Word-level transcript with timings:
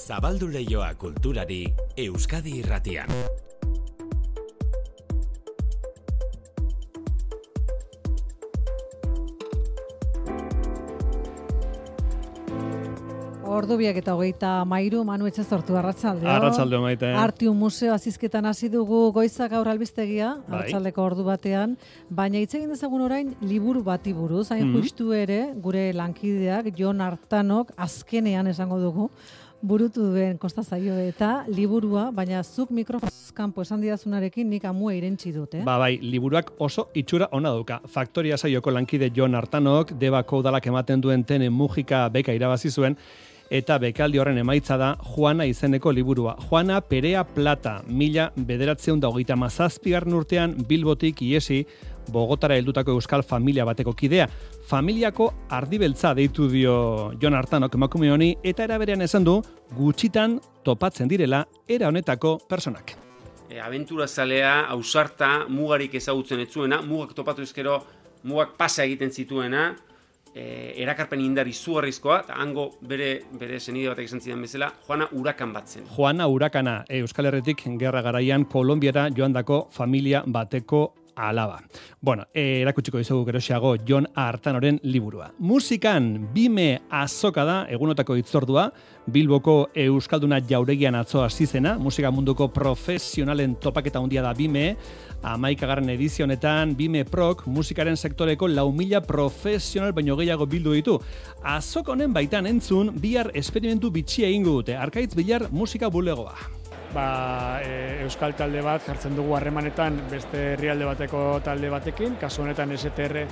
Zabaldu 0.00 0.48
leioa 0.54 0.88
kulturari 1.04 1.60
Euskadi 2.06 2.56
irratian. 2.62 3.14
Ordu 13.54 13.76
biak 13.76 13.98
eta 14.00 14.14
hogeita 14.16 14.50
mairu, 14.66 15.02
manu 15.06 15.28
etxe 15.28 15.44
sortu, 15.44 15.76
arratzaldeo. 15.76 16.26
Arratzaldeo 16.32 16.80
maite. 16.82 17.10
Artium 17.20 17.58
museo 17.60 17.92
azizketan 17.94 18.48
hasi 18.48 18.70
dugu 18.72 19.10
goizak 19.14 19.52
gaur 19.52 19.68
albiztegia, 19.68 20.30
Bai. 20.48 20.62
arratzaldeko 20.62 21.04
ordu 21.04 21.26
batean, 21.28 21.76
baina 22.08 22.40
hitz 22.40 22.54
egin 22.56 22.72
dezagun 22.72 23.04
orain 23.04 23.34
liburu 23.44 23.82
bati 23.84 24.14
buruz, 24.16 24.48
hain 24.50 24.64
Mhm. 24.66 24.74
justu 24.80 25.12
ere, 25.12 25.52
gure 25.60 25.92
lankideak, 25.92 26.72
Jon 26.74 27.00
Artanok, 27.02 27.70
azkenean 27.76 28.46
esango 28.48 28.80
dugu, 28.80 29.10
burutu 29.64 30.10
duen 30.12 30.36
kosta 30.38 30.62
zaio 30.62 30.96
eta 31.00 31.44
liburua, 31.48 32.10
baina 32.12 32.42
zuk 32.44 32.70
mikrofonaz 32.76 33.32
kanpo 33.34 33.64
esan 33.64 33.80
didazunarekin 33.80 34.50
nik 34.50 34.64
amua 34.68 34.92
irentzi 34.92 35.32
dut, 35.32 35.56
eh? 35.56 35.62
Ba, 35.64 35.78
bai, 35.80 35.96
liburuak 36.02 36.52
oso 36.60 36.90
itxura 36.94 37.30
ona 37.32 37.52
dauka. 37.54 37.80
Faktoria 37.88 38.36
saioko 38.36 38.74
lankide 38.74 39.08
Jon 39.16 39.34
Artanok, 39.34 39.94
debako 40.00 40.42
udalak 40.44 40.68
ematen 40.68 41.00
duen 41.00 41.24
tenen 41.24 41.52
mugika 41.52 42.04
beka 42.12 42.36
irabazi 42.36 42.70
zuen, 42.70 42.98
eta 43.50 43.78
bekaldi 43.80 44.20
horren 44.20 44.38
emaitza 44.42 44.76
da 44.76 44.94
Juana 45.14 45.46
izeneko 45.48 45.92
liburua. 45.92 46.36
Juana 46.50 46.80
Perea 46.80 47.24
Plata, 47.24 47.78
mila 47.88 48.30
bederatzeun 48.36 49.00
da 49.00 49.08
hogeita 49.08 49.36
mazazpigarren 49.36 50.20
urtean 50.20 50.56
Bilbotik 50.68 51.22
iesi 51.22 51.64
Bogotara 52.12 52.56
heldutako 52.56 52.92
euskal 52.92 53.22
familia 53.22 53.64
bateko 53.64 53.92
kidea. 53.92 54.28
Familiako 54.66 55.32
ardibeltza 55.48 56.14
deitu 56.14 56.48
dio 56.48 57.12
Jon 57.20 57.34
Artanok 57.34 57.74
emakume 57.74 58.10
honi 58.10 58.34
eta 58.42 58.64
era 58.64 58.78
berean 58.78 59.02
esan 59.02 59.24
du 59.24 59.40
gutxitan 59.76 60.40
topatzen 60.64 61.08
direla 61.08 61.46
era 61.68 61.88
honetako 61.88 62.38
personak. 62.48 62.96
e, 63.54 63.60
abenturazalea, 63.60 64.66
ausarta, 64.74 65.46
mugarik 65.48 65.94
ezagutzen 65.94 66.42
ez 66.42 66.50
zuena, 66.50 66.80
mugak 66.82 67.14
topatu 67.14 67.44
ezkero, 67.46 67.78
mugak 68.24 68.56
pasa 68.58 68.84
egiten 68.84 69.12
zituena, 69.12 69.68
e, 70.34 70.74
erakarpen 70.82 71.22
indar 71.22 71.48
izugarrizkoa, 71.48 72.20
eta 72.26 72.40
hango 72.42 72.70
bere, 72.82 73.12
bere 73.38 73.60
senide 73.60 73.92
batek 73.92 74.10
esan 74.10 74.24
zidan 74.24 74.42
bezala, 74.42 74.72
joana 74.88 75.08
urakan 75.12 75.54
bat 75.54 75.70
zen. 75.70 75.86
Juana 75.94 76.28
Urakana, 76.28 76.80
Euskal 76.88 77.30
Herritik 77.30 77.62
gerra 77.78 78.02
garaian 78.02 78.44
Kolonbiara 78.44 79.08
joandako 79.14 79.68
familia 79.70 80.24
bateko 80.26 80.86
alaba. 81.16 81.62
Bueno, 82.00 82.26
eh, 82.34 82.60
erakutsiko 82.62 82.98
dizugu 82.98 83.24
gerosiago 83.24 83.76
Jon 83.76 84.06
Artanoren 84.14 84.80
liburua. 84.82 85.30
Musikan 85.38 86.28
bime 86.34 86.82
azoka 86.90 87.44
da 87.44 87.66
egunotako 87.70 88.16
itzordua, 88.16 88.70
Bilboko 89.06 89.68
Euskalduna 89.74 90.40
jauregian 90.40 90.94
atzo 90.94 91.22
hasi 91.22 91.46
musika 91.78 92.10
munduko 92.10 92.48
profesionalen 92.48 93.56
topaketa 93.56 93.98
handia 93.98 94.22
da 94.22 94.32
bime, 94.32 94.76
amaikagarren 95.22 95.90
edizio 95.90 96.24
honetan 96.24 96.74
Bime 96.76 97.04
Prok 97.04 97.46
musikaren 97.46 97.96
sektoreko 97.96 98.48
lau 98.48 98.72
mila 98.72 99.00
profesional 99.00 99.92
baino 99.92 100.16
gehiago 100.16 100.46
bildu 100.46 100.72
ditu. 100.72 100.98
Azok 101.42 101.88
honen 101.88 102.12
baitan 102.12 102.46
entzun 102.46 102.92
bihar 103.00 103.30
esperimentu 103.34 103.90
bitxia 103.90 104.28
egingo 104.28 104.60
dute. 104.60 104.76
Arkaitz 104.76 105.14
bilar 105.14 105.48
musika 105.50 105.90
bulegoa. 105.90 106.63
Ba, 106.94 107.60
e, 107.62 108.04
euskal 108.04 108.36
talde 108.38 108.62
bat 108.64 108.84
jartzen 108.86 109.16
dugu 109.18 109.34
harremanetan 109.36 109.98
beste 110.10 110.40
herrialde 110.54 110.86
bateko 110.88 111.24
talde 111.44 111.70
batekin, 111.72 112.16
kasu 112.20 112.44
honetan 112.44 112.72
STR 112.78 113.24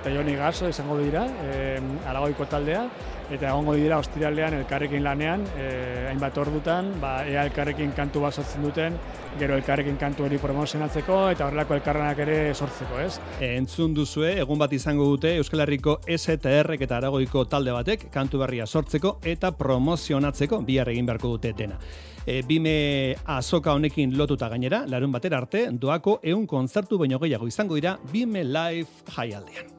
eta 0.00 0.12
Joni 0.14 0.34
Gaso 0.38 0.68
izango 0.68 0.98
dira, 0.98 1.26
e, 1.44 1.78
alagoiko 2.08 2.48
taldea, 2.50 2.86
eta 3.30 3.52
egongo 3.52 3.76
dira 3.78 4.00
ostiralean 4.02 4.56
elkarrekin 4.58 5.04
lanean, 5.04 5.44
e, 5.54 5.70
hainbat 6.10 6.38
ordutan, 6.42 6.94
ba, 7.02 7.20
ea 7.28 7.44
elkarrekin 7.46 7.92
kantu 7.96 8.24
bat 8.24 8.34
sortzen 8.34 8.64
duten, 8.66 8.98
gero 9.38 9.54
elkarrekin 9.54 9.96
kantu 10.00 10.26
hori 10.26 10.40
promozionatzeko 10.42 11.20
eta 11.34 11.46
horrelako 11.46 11.76
elkarrenak 11.78 12.22
ere 12.24 12.38
sortzeko, 12.54 12.98
ez? 12.98 13.12
Entzun 13.46 13.94
duzue, 13.94 14.32
egun 14.42 14.58
bat 14.58 14.72
izango 14.74 15.06
dute 15.12 15.36
Euskal 15.38 15.62
Herriko 15.66 16.00
STR 16.08 16.74
eta 16.80 16.98
Aragoiko 16.98 17.44
talde 17.50 17.74
batek 17.76 18.08
kantu 18.12 18.42
berria 18.42 18.66
sortzeko 18.66 19.18
eta 19.22 19.52
promozionatzeko 19.56 20.64
bihar 20.66 20.90
egin 20.90 21.06
beharko 21.06 21.36
dute 21.36 21.54
dena. 21.56 21.78
E, 22.30 22.42
bime 22.46 23.16
azoka 23.26 23.72
honekin 23.74 24.12
lotuta 24.14 24.46
gainera, 24.52 24.84
larun 24.86 25.10
batera 25.10 25.40
arte, 25.42 25.64
doako 25.82 26.20
eun 26.22 26.44
kontzertu 26.46 26.98
baino 27.00 27.18
gehiago 27.18 27.48
izango 27.50 27.74
dira 27.74 27.96
Bime 28.12 28.44
Live 28.46 29.02
jaialdean. 29.16 29.72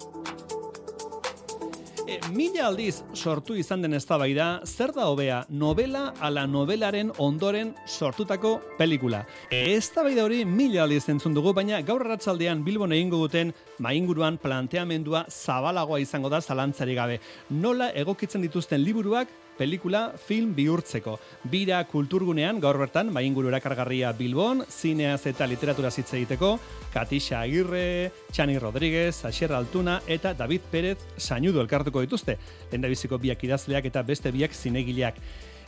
E, 2.11 2.17
mila 2.35 2.65
aldiz 2.67 3.05
sortu 3.15 3.55
izan 3.55 3.85
den 3.85 3.95
eztabaida, 3.95 4.47
zer 4.65 4.91
da 4.91 5.05
hobea 5.07 5.37
novela 5.47 6.09
ala 6.19 6.43
novelaren 6.43 7.13
ondoren 7.23 7.71
sortutako 7.87 8.57
pelikula. 8.77 9.21
E, 9.47 9.77
eztabaida 9.77 10.25
hori 10.27 10.41
mila 10.43 10.83
aldiz 10.83 11.05
entzun 11.13 11.37
dugu, 11.37 11.53
baina 11.55 11.79
gaur 11.87 12.03
arratsaldean 12.03 12.65
Bilbon 12.67 12.91
egingo 12.97 13.21
duten 13.21 13.53
mainguruan 13.79 14.41
planteamendua 14.43 15.23
zabalagoa 15.29 16.01
izango 16.03 16.27
da 16.27 16.41
zalantzari 16.41 16.99
gabe. 16.99 17.21
Nola 17.63 17.93
egokitzen 17.95 18.43
dituzten 18.43 18.83
liburuak 18.83 19.31
pelikula 19.61 20.15
film 20.17 20.55
bihurtzeko. 20.57 21.19
Bira 21.51 21.83
kulturgunean 21.85 22.57
gaur 22.63 22.79
bertan 22.81 23.11
mainguru 23.13 23.51
erakargarria 23.51 24.09
Bilbon, 24.17 24.63
zineaz 24.65 25.27
eta 25.29 25.45
literatura 25.45 25.91
hitz 25.93 26.07
egiteko, 26.17 26.55
Katixa 26.95 27.43
Agirre, 27.43 28.09
Txani 28.31 28.57
Rodríguez, 28.57 29.23
Asier 29.29 29.53
Altuna 29.53 29.99
eta 30.07 30.33
David 30.33 30.65
Pérez 30.71 30.97
Sañudo 31.15 31.61
elkartuko 31.61 32.01
dituzte. 32.01 32.39
Lehendabiziko 32.71 33.21
biak 33.21 33.43
idazleak 33.45 33.85
eta 33.91 34.01
beste 34.01 34.33
biak 34.33 34.57
zinegileak. 34.57 35.21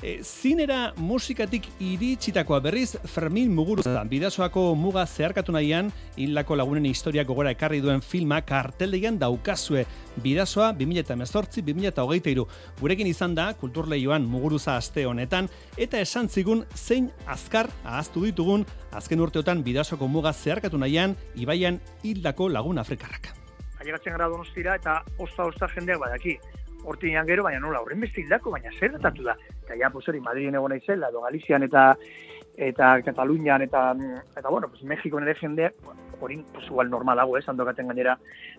E, 0.03 0.19
zinera 0.19 0.91
musikatik 0.99 1.69
iritsitakoa 1.79 2.57
berriz 2.59 2.97
Fermin 3.07 3.53
Muguruza 3.55 4.01
bidasoako 4.11 4.73
muga 4.75 5.05
zeharkatu 5.07 5.53
nahian 5.55 5.93
hilako 6.19 6.57
lagunen 6.59 6.89
historia 6.89 7.23
gogora 7.23 7.53
ekarri 7.55 7.79
duen 7.79 8.01
filma 8.03 8.41
karteldegian 8.43 9.15
daukazue 9.21 9.85
bidasoa 10.25 10.73
2018-2023 10.81 12.43
gurekin 12.81 13.07
izan 13.07 13.37
da 13.37 13.45
kulturleioan 13.61 14.27
Muguruza 14.27 14.75
aste 14.75 15.05
honetan 15.07 15.47
eta 15.77 16.01
esan 16.03 16.27
zigun 16.27 16.65
zein 16.75 17.07
azkar 17.25 17.71
ahaztu 17.85 18.25
ditugun 18.25 18.65
azken 18.91 19.23
urteotan 19.23 19.63
bidasoko 19.63 20.11
muga 20.11 20.33
zeharkatu 20.33 20.77
nahian 20.83 21.15
ibaian 21.35 21.79
hildako 22.03 22.49
lagun 22.49 22.83
afrikarrak. 22.83 23.31
ailegatzen 23.79 24.17
gara 24.17 24.27
donostira 24.27 24.75
eta 24.79 24.99
osta-osta 25.19 25.67
jendeak 25.75 25.99
badaki. 25.99 26.37
Hortinean 26.83 27.25
gero, 27.27 27.43
baina 27.43 27.59
nola, 27.59 27.79
horren 27.81 27.99
beste 28.01 28.21
hildako, 28.21 28.51
baina 28.51 28.69
zer 28.79 28.91
datatu 28.91 29.23
da. 29.23 29.37
Eta 29.63 29.75
ja, 29.79 29.89
pues 29.89 30.07
hori, 30.09 30.19
Madriden 30.19 30.55
egon 30.55 30.71
naizela, 30.75 31.09
edo 31.09 31.21
Galizian 31.21 31.63
eta 31.63 31.95
eta 32.55 33.01
Katalunian 33.01 33.61
eta 33.61 33.95
eta 34.37 34.49
bueno, 34.49 34.67
pues 34.69 34.83
Mexiko 34.83 35.19
ere 35.19 35.33
jendeak, 35.35 35.73
bueno, 35.83 35.99
hori 36.21 36.43
pues 36.53 36.65
igual 36.67 36.89
normalago, 36.89 37.37
eh, 37.37 37.41
sandokaten 37.41 37.87
gainera 37.87 38.17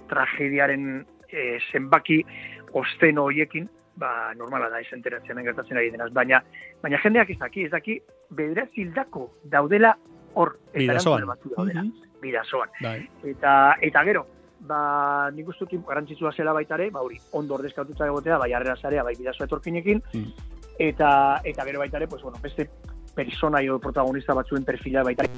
tragediaren 0.08 1.06
eh, 1.28 1.58
zenbaki 1.72 2.24
osteno 2.72 3.24
hoiekin, 3.28 3.68
ba 3.96 4.32
normala 4.34 4.68
da 4.70 4.80
ez 4.80 4.88
enteratzen 4.92 5.38
gertatzen 5.46 5.76
ari 5.78 5.90
denaz, 5.94 6.10
baina 6.12 6.42
baina 6.82 6.98
jendeak 7.02 7.30
ez 7.30 7.38
daki, 7.38 7.64
ez 7.64 7.70
daki 7.70 8.00
bederatzi 8.30 8.82
hildako 8.82 9.28
daudela 9.44 9.96
hor 10.34 10.56
eta 10.72 10.78
Bidasoan. 10.80 11.26
daudela, 11.56 11.82
Mhm. 11.82 11.92
bidasoan. 12.20 12.68
Bai. 12.80 13.08
Eta, 13.22 13.76
eta 13.80 14.02
gero, 14.04 14.26
ba, 14.64 15.30
nik 15.30 15.48
uste 15.48 15.66
dut 15.70 15.86
garrantzitsua 15.86 16.32
zela 16.32 16.52
baitare, 16.52 16.90
ba 16.90 17.02
hori, 17.04 17.18
ondo 17.32 17.54
ordezkatuta 17.54 18.06
egotea, 18.06 18.38
bai 18.38 18.52
harrera 18.52 18.76
zarea, 18.80 19.02
bai 19.04 19.14
bidazo 19.18 19.44
etorkinekin, 19.44 20.02
Mm. 20.14 20.32
eta, 20.78 21.40
eta 21.44 21.64
gero 21.64 21.78
baitare, 21.78 22.08
pues, 22.08 22.22
bueno, 22.22 22.38
beste 22.42 22.70
persona 23.14 23.60
edo 23.62 23.78
protagonista 23.78 24.34
batzuen 24.34 24.64
perfila 24.64 25.02
baitare, 25.04 25.28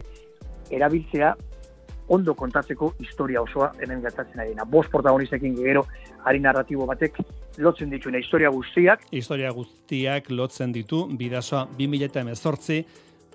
erabiltzea 0.71 1.35
ondo 2.09 2.35
kontatzeko 2.35 2.95
historia 3.01 3.43
osoa 3.43 3.73
hemen 3.83 4.01
gertatzen 4.01 4.41
ari 4.41 4.51
dena. 4.51 4.65
Bost 4.65 4.91
protagonistekin 4.93 5.57
gero, 5.57 5.87
ari 6.25 6.39
narratibo 6.41 6.87
batek 6.87 7.19
lotzen 7.59 7.91
dituena 7.91 8.19
historia 8.19 8.49
guztiak, 8.49 9.03
Historia 9.11 9.51
guztiak 9.51 10.31
lotzen 10.31 10.73
ditu 10.73 11.07
bidasoa 11.19 11.67
2018 11.79 12.85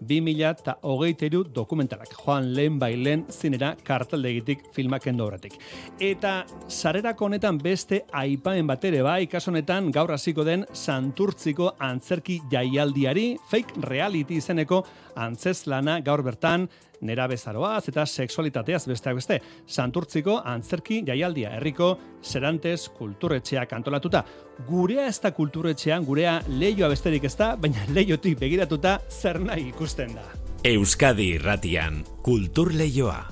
2023 0.01 1.53
dokumentalak. 1.53 2.13
Joan 2.23 2.51
lehen 2.55 2.79
bailen 2.81 3.25
zinera 3.29 3.75
kartaldegitik 3.83 4.67
filmak 4.73 5.07
endo 5.07 5.25
horretik. 5.27 5.57
Eta 5.99 6.45
sarerako 6.67 7.29
honetan 7.29 7.57
beste 7.61 8.03
aipamen 8.11 8.67
batere 8.67 9.01
bai, 9.05 9.25
kaso 9.27 9.51
honetan 9.51 9.91
gaur 9.91 10.11
hasiko 10.11 10.45
den 10.47 10.65
Santurtziko 10.73 11.75
antzerki 11.79 12.41
jaialdiari, 12.51 13.35
fake 13.49 13.85
reality 13.87 14.41
izeneko 14.41 14.83
antzeslana 15.15 15.99
gaur 16.05 16.23
bertan 16.25 16.69
nera 17.01 17.27
bezaroaz 17.27 17.87
eta 17.89 18.05
sexualitateaz 18.05 18.85
besteak 18.87 19.17
beste. 19.19 19.39
Santurtziko 19.67 20.39
antzerki 20.45 21.01
jaialdia 21.07 21.55
herriko 21.57 21.97
Serantes 22.21 22.89
kulturretxeak 22.97 23.73
antolatuta. 23.73 24.23
Gurea 24.67 25.07
ez 25.09 25.19
da 25.21 25.31
kulturretxean, 25.33 26.05
gurea 26.05 26.39
leioa 26.47 26.91
besterik 26.93 27.25
ez 27.25 27.35
da, 27.37 27.55
baina 27.55 27.85
leiotik 27.89 28.39
begiratuta 28.39 28.99
zer 29.09 29.41
nahi 29.41 29.69
ikusten 29.73 30.15
da. 30.15 30.25
Euskadi 30.63 31.31
irratian, 31.37 32.03
kultur 32.21 32.73
leioa. 32.73 33.23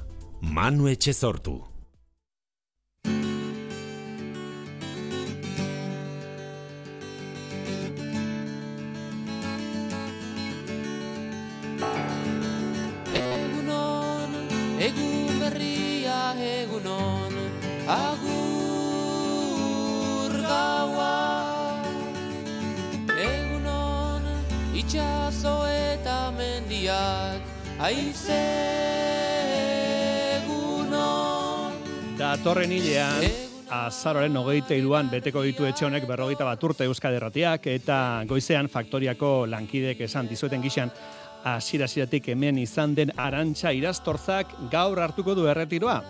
Manu 0.41 0.87
Etxezortu. 14.79 15.19
egunon 16.39 17.33
agur 17.89 18.31
gaua 20.45 21.81
Egunon 23.17 24.23
itxaso 24.77 25.55
eta 25.67 26.31
mendiak 26.37 27.41
aize 27.79 28.39
egunon 30.37 31.73
Datorren 32.19 32.71
hilean, 32.71 33.23
azaroren 33.69 34.37
hogeita 34.37 34.75
iruan 34.75 35.09
beteko 35.11 35.43
ditu 35.43 35.65
etxe 35.69 35.85
honek 35.85 36.07
berrogeita 36.07 36.45
bat 36.47 36.63
urte 36.63 36.83
Euskal 36.87 37.13
Herratiak 37.17 37.67
eta 37.67 38.23
goizean 38.29 38.67
faktoriako 38.71 39.45
lankidek 39.49 40.01
esan 40.07 40.27
dizueten 40.31 40.61
gixan 40.63 40.91
asira-asiratik 41.43 42.27
hemen 42.33 42.57
izan 42.59 42.95
den 42.95 43.11
arantxa 43.17 43.71
irastortzak 43.75 44.51
gaur 44.71 44.99
hartuko 44.99 45.35
du 45.35 45.47
erretiroa. 45.47 46.01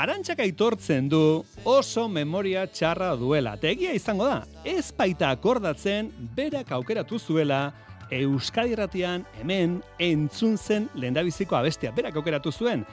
Arantxak 0.00 0.40
aitortzen 0.40 1.10
du 1.12 1.42
oso 1.68 2.06
memoria 2.08 2.64
txarra 2.66 3.12
duela. 3.20 3.56
Tegia 3.60 3.92
izango 3.92 4.24
da, 4.28 4.44
ez 4.64 4.88
baita 4.96 5.30
akordatzen 5.34 6.08
berak 6.36 6.72
aukeratu 6.72 7.18
zuela 7.18 7.68
Euskadi 8.10 8.72
Irratian 8.74 9.26
hemen 9.38 9.78
entzun 9.98 10.56
zen 10.58 10.88
lehendabiziko 10.94 11.56
abestia. 11.56 11.92
Berak 11.94 12.16
aukeratu 12.16 12.50
zuen, 12.50 12.86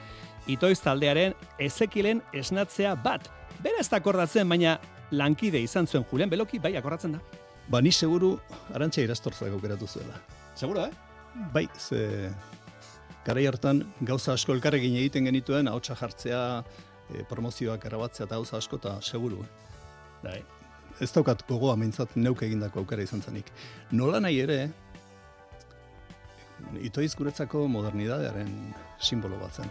itoiz 0.46 0.78
taldearen 0.84 1.34
ezekilen 1.58 2.22
esnatzea 2.32 2.94
bat. 3.02 3.26
Bera 3.64 3.80
ez 3.80 3.88
da 3.88 3.98
akordatzen, 3.98 4.48
baina 4.48 4.78
lankide 5.10 5.60
izan 5.64 5.86
zuen 5.86 6.06
Julen 6.12 6.30
Beloki 6.30 6.60
bai 6.62 6.76
akordatzen 6.76 7.16
da. 7.16 7.24
Ba, 7.68 7.80
ni 7.80 7.92
seguru 7.92 8.36
arantxa 8.74 9.02
irastortzak 9.02 9.52
aukeratu 9.52 9.88
zuela. 9.88 10.20
Seguro, 10.54 10.86
eh? 10.86 11.07
Bai, 11.52 11.68
ze 11.78 12.30
garai 13.26 13.46
hartan 13.46 13.82
gauza 14.00 14.34
asko 14.34 14.54
elkarrekin 14.56 14.96
egiten 14.98 15.28
genituen, 15.28 15.68
ahotsa 15.68 15.94
jartzea, 15.98 16.42
e, 17.12 17.24
promozioak 17.30 17.84
erabatzea 17.90 18.26
eta 18.26 18.36
gauza 18.36 18.58
asko 18.58 18.80
eta 18.80 18.98
seguru. 19.02 19.44
Bai. 20.22 20.40
Ez 21.00 21.10
daukat 21.14 21.44
gogoa 21.46 21.76
meintzat 21.78 22.16
neuk 22.16 22.42
egindako 22.42 22.82
aukera 22.82 23.04
izan 23.06 23.22
zenik. 23.22 23.52
Nola 23.92 24.18
nahi 24.24 24.40
ere, 24.42 24.58
itoiz 26.82 27.12
guretzako 27.14 27.68
modernidadearen 27.70 28.50
simbolo 28.98 29.38
bat 29.38 29.62
zen. 29.62 29.70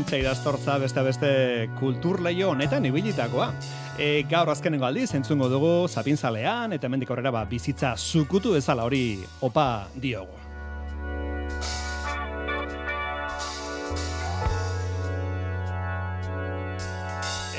Arantxa 0.00 0.16
idaztortza 0.16 0.78
beste 0.80 1.02
beste 1.04 1.30
kulturleio 1.76 2.54
honetan 2.54 2.86
ibilitakoa. 2.88 3.50
E, 4.00 4.22
gaur 4.30 4.48
azkenengo 4.48 4.86
aldiz 4.88 5.10
entzungo 5.12 5.50
dugu 5.52 5.72
zapinzalean 5.92 6.72
eta 6.72 6.88
hemendik 6.88 7.10
aurrera 7.12 7.28
ba, 7.34 7.42
bizitza 7.44 7.90
zukutu 7.98 8.54
bezala 8.54 8.86
hori 8.88 9.20
opa 9.44 9.90
diogu. 10.00 10.38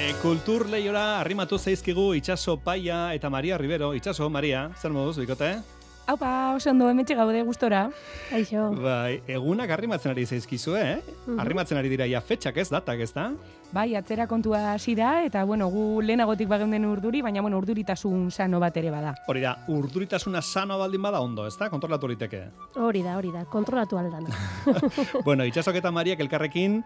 E, 0.02 0.08
kultur 0.24 0.66
lehiora 0.74 1.20
arrimatu 1.20 1.62
zaizkigu 1.62 2.16
Itxaso 2.18 2.58
Paia 2.58 3.14
eta 3.14 3.30
Maria 3.30 3.62
Rivero. 3.62 3.94
Itxaso, 3.94 4.32
Maria, 4.34 4.72
zer 4.82 4.90
moduz, 4.90 5.20
bikote? 5.22 5.60
Aupa, 6.08 6.56
oso 6.58 6.72
ondo, 6.72 6.90
hemetxe 6.90 7.16
gaude 7.16 7.42
gustora. 7.46 7.86
Aixo. 8.34 8.72
Bai, 8.82 9.22
egunak 9.30 9.70
arrimatzen 9.72 10.12
ari 10.12 10.26
zaizkizu, 10.26 10.76
eh? 10.76 11.00
Arrimatzen 11.40 11.78
ari 11.78 11.92
dira 11.92 12.08
ja 12.10 12.22
fetxak 12.22 12.58
ez, 12.58 12.70
datak 12.74 13.04
ez 13.06 13.12
da? 13.14 13.30
Bai, 13.72 13.94
atzera 13.96 14.26
kontua 14.28 14.74
hasi 14.74 14.96
da, 14.98 15.22
eta 15.24 15.46
bueno, 15.48 15.70
gu 15.72 16.02
lehenagotik 16.04 16.50
bageunden 16.52 16.90
urduri, 16.90 17.22
baina 17.24 17.44
bueno, 17.46 17.62
urduritasun 17.62 18.32
sano 18.32 18.60
bat 18.60 18.76
ere 18.82 18.92
bada. 18.92 19.14
Hori 19.32 19.46
da, 19.46 19.54
urduritasuna 19.72 20.42
sano 20.42 20.80
baldin 20.82 21.06
bada 21.06 21.22
ondo, 21.24 21.46
ez 21.48 21.56
da? 21.56 21.70
Kontrolatu 21.72 22.10
liteke. 22.12 22.42
Hori 22.76 23.06
da, 23.06 23.16
hori 23.22 23.32
da, 23.32 23.46
kontrolatu 23.46 24.02
aldana. 24.02 24.36
bueno, 25.28 25.48
itxasok 25.48 25.80
eta 25.80 25.94
Mariak 25.96 26.20
elkarrekin 26.26 26.82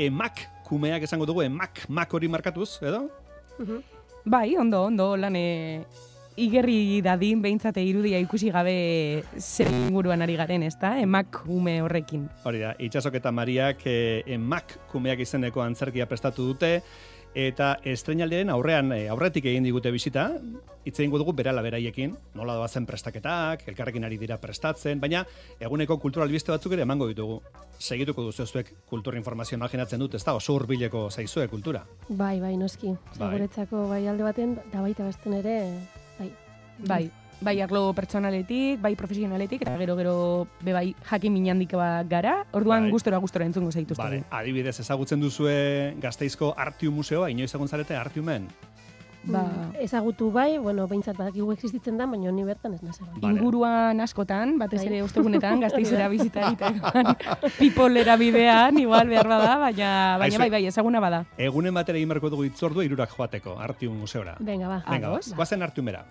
emak 0.00 0.46
kumeak 0.68 1.04
esango 1.04 1.26
dugu, 1.28 1.42
emak 1.44 1.84
mak 1.88 2.14
hori 2.14 2.30
markatuz, 2.30 2.78
edo? 2.80 3.08
Bai, 4.24 4.56
ondo, 4.56 4.84
ondo, 4.88 5.16
lan 5.16 5.36
e, 5.36 5.84
igerri 6.40 7.00
dadin 7.04 7.42
behintzate 7.42 7.82
irudia 7.84 8.18
ikusi 8.22 8.50
gabe 8.54 9.22
zer 9.38 9.68
inguruan 9.68 10.22
ari 10.24 10.36
garen, 10.40 10.64
ezta? 10.64 10.96
Emak 11.00 11.42
ume 11.48 11.80
horrekin. 11.84 12.28
Hori 12.48 12.64
da, 12.64 12.74
itxasok 12.78 13.20
eta 13.20 13.32
Mariak 13.34 13.84
eh, 13.90 14.22
emak 14.36 14.78
kumeak 14.92 15.20
izeneko 15.26 15.62
antzerkia 15.64 16.08
prestatu 16.08 16.46
dute, 16.48 16.78
eta 17.34 17.76
estrenaldiaren 17.86 18.50
aurrean 18.50 18.90
eh, 18.96 19.06
aurretik 19.12 19.46
egin 19.52 19.68
digute 19.68 19.92
bisita, 19.94 20.30
hitz 20.84 20.96
egingo 20.96 21.20
dugu 21.20 21.34
berala 21.36 21.62
beraiekin, 21.62 22.16
nola 22.34 22.56
doazen 22.58 22.88
prestaketak, 22.88 23.66
elkarrekin 23.70 24.08
ari 24.08 24.18
dira 24.18 24.40
prestatzen, 24.40 25.00
baina 25.00 25.22
eguneko 25.60 25.98
kultura 26.00 26.24
albiste 26.26 26.50
batzuk 26.52 26.74
ere 26.74 26.86
emango 26.88 27.06
ditugu. 27.10 27.40
Segituko 27.78 28.24
duzu 28.26 28.46
zuek 28.46 28.74
kultura 28.88 29.20
informazio 29.20 29.60
imaginatzen 29.60 30.00
dut, 30.00 30.16
ez 30.16 30.24
da 30.24 30.34
oso 30.34 30.56
hurbileko 30.56 31.08
zaizue 31.10 31.48
kultura. 31.48 31.84
bai, 32.08 32.40
bai, 32.40 32.56
noski. 32.56 32.96
Bai. 33.18 33.34
Guretzako 33.36 33.88
bai 33.88 34.06
alde 34.08 34.26
baten, 34.26 34.58
da 34.72 34.80
baita 34.82 35.06
besten 35.06 35.38
ere, 35.38 35.56
bai. 36.86 37.10
Bai, 37.40 37.54
arlo 37.64 37.94
pertsonaletik, 37.96 38.82
bai 38.82 38.94
profesionaletik, 39.00 39.62
eta 39.64 39.72
gero 39.80 39.94
gero 39.96 40.14
be 40.60 40.74
bai 40.76 40.94
jakin 41.08 41.32
minandik 41.32 41.70
gara, 41.72 42.44
orduan 42.52 42.82
Bai. 42.82 42.90
gustora 42.92 43.16
gustora 43.16 43.46
entzungo 43.46 43.72
zaituzte. 43.72 44.02
Vale, 44.02 44.24
adibidez 44.30 44.78
ezagutzen 44.80 45.20
duzue 45.20 45.94
Gazteizko 46.02 46.52
Artiu 46.54 46.92
Museoa, 46.92 47.30
inoiz 47.30 47.54
egon 47.54 47.66
zarete 47.68 47.96
Artiumen? 47.96 48.48
Ba, 49.24 49.70
Ezagutu 49.80 50.30
bai, 50.32 50.56
bueno, 50.58 50.86
behintzat 50.88 51.16
badakigu 51.16 51.52
existitzen 51.52 51.98
da, 52.00 52.06
baina 52.08 52.30
ni 52.32 52.44
bertan 52.44 52.74
ez 52.74 52.82
nazegoen. 52.82 53.20
Vale. 53.20 53.36
inguruan 53.36 54.00
askotan, 54.00 54.56
batez 54.58 54.80
Bai. 54.80 54.86
ere 54.88 55.02
ostegunetan, 55.02 55.60
gazteizera 55.64 56.08
bizita 56.08 56.46
egitean, 56.48 57.16
people 57.58 58.04
bidean, 58.18 58.78
igual 58.78 59.08
behar 59.08 59.28
bada, 59.28 59.58
baina, 59.58 59.90
baina 60.18 60.24
Aizu. 60.24 60.38
bai, 60.38 60.50
bai, 60.50 60.66
ezaguna 60.66 61.00
bada. 61.00 61.24
Egunen 61.36 61.74
batera 61.74 61.98
egin 61.98 62.08
beharko 62.08 62.30
dugu 62.30 62.44
itzordua 62.44 62.84
irurak 62.84 63.12
joateko 63.16 63.58
Artiu 63.60 63.92
Museora. 63.92 64.36
Venga, 64.40 64.68
ba. 64.68 64.82
Venga, 64.88 65.10
ba, 65.10 65.20
guazen 65.36 65.62
Artiumera. 65.62 66.04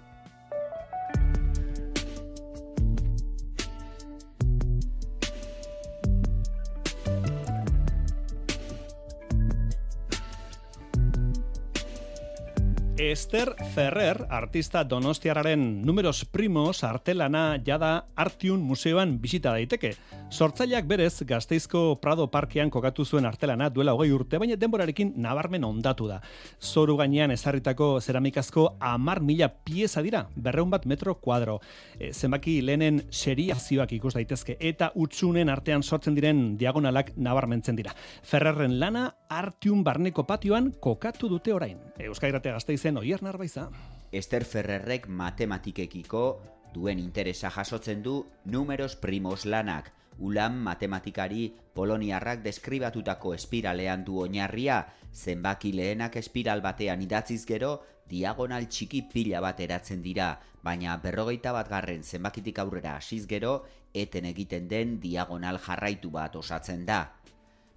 Esther 13.00 13.56
Ferrer, 13.74 14.28
artista 14.30 14.84
donostiararen 14.84 15.82
numeros 15.84 16.26
primos 16.26 16.84
artelana 16.84 17.56
jada 17.66 18.08
Artiun 18.14 18.60
museoan 18.60 19.22
bisita 19.22 19.54
daiteke. 19.56 19.94
Sortzaileak 20.30 20.86
berez 20.86 21.24
Gazteizko 21.24 21.96
Prado 22.02 22.28
Parkean 22.30 22.70
kokatu 22.70 23.06
zuen 23.06 23.26
artelana 23.26 23.70
duela 23.70 23.94
hogei 23.96 24.12
urte, 24.12 24.38
baina 24.38 24.58
denborarekin 24.60 25.14
nabarmen 25.16 25.64
ondatu 25.64 26.10
da. 26.10 26.20
Zoru 26.60 26.98
gainean 27.00 27.32
ezarritako 27.32 28.02
zeramikazko 28.02 28.66
amar 28.82 29.22
mila 29.24 29.48
pieza 29.48 30.04
dira, 30.04 30.26
berreun 30.36 30.70
bat 30.70 30.86
metro 30.86 31.16
kuadro. 31.24 31.62
E, 31.98 32.12
zenbaki 32.12 32.60
lehenen 32.62 33.06
seriazioak 33.10 33.96
ikus 33.96 34.14
daitezke 34.18 34.58
eta 34.60 34.92
utzunen 34.96 35.48
artean 35.48 35.88
sortzen 35.88 36.20
diren 36.20 36.58
diagonalak 36.60 37.14
nabarmentzen 37.16 37.80
dira. 37.80 37.96
Ferrerren 38.24 38.76
lana 38.80 39.08
Artiun 39.30 39.86
barneko 39.86 40.28
patioan 40.28 40.74
kokatu 40.82 41.30
dute 41.32 41.54
orain. 41.54 41.80
Euskairatea 42.00 42.58
Gazteizen 42.90 42.98
oier 42.98 43.22
narbaiza. 43.22 43.70
Esther 44.12 44.46
Ferrerrek 44.46 45.08
matematikekiko 45.08 46.42
duen 46.74 46.98
interesa 46.98 47.52
jasotzen 47.54 48.02
du 48.02 48.26
numeros 48.46 48.96
primos 48.96 49.46
lanak. 49.46 49.92
Ulan 50.18 50.58
matematikari 50.58 51.54
poloniarrak 51.76 52.42
deskribatutako 52.42 53.36
espiralean 53.36 54.04
du 54.04 54.18
oinarria, 54.24 54.88
zenbaki 55.14 55.72
lehenak 55.72 56.18
espiral 56.18 56.62
batean 56.62 57.02
idatziz 57.02 57.46
gero, 57.46 57.84
diagonal 58.10 58.66
txiki 58.68 59.04
pila 59.14 59.40
bat 59.40 59.60
eratzen 59.60 60.02
dira, 60.02 60.40
baina 60.64 60.98
berrogeita 60.98 61.54
bat 61.54 61.70
garren 61.70 62.04
zenbakitik 62.04 62.58
aurrera 62.60 62.98
hasiz 62.98 63.28
gero, 63.28 63.66
eten 63.94 64.26
egiten 64.26 64.68
den 64.68 65.00
diagonal 65.00 65.62
jarraitu 65.62 66.10
bat 66.10 66.36
osatzen 66.36 66.86
da. 66.90 67.19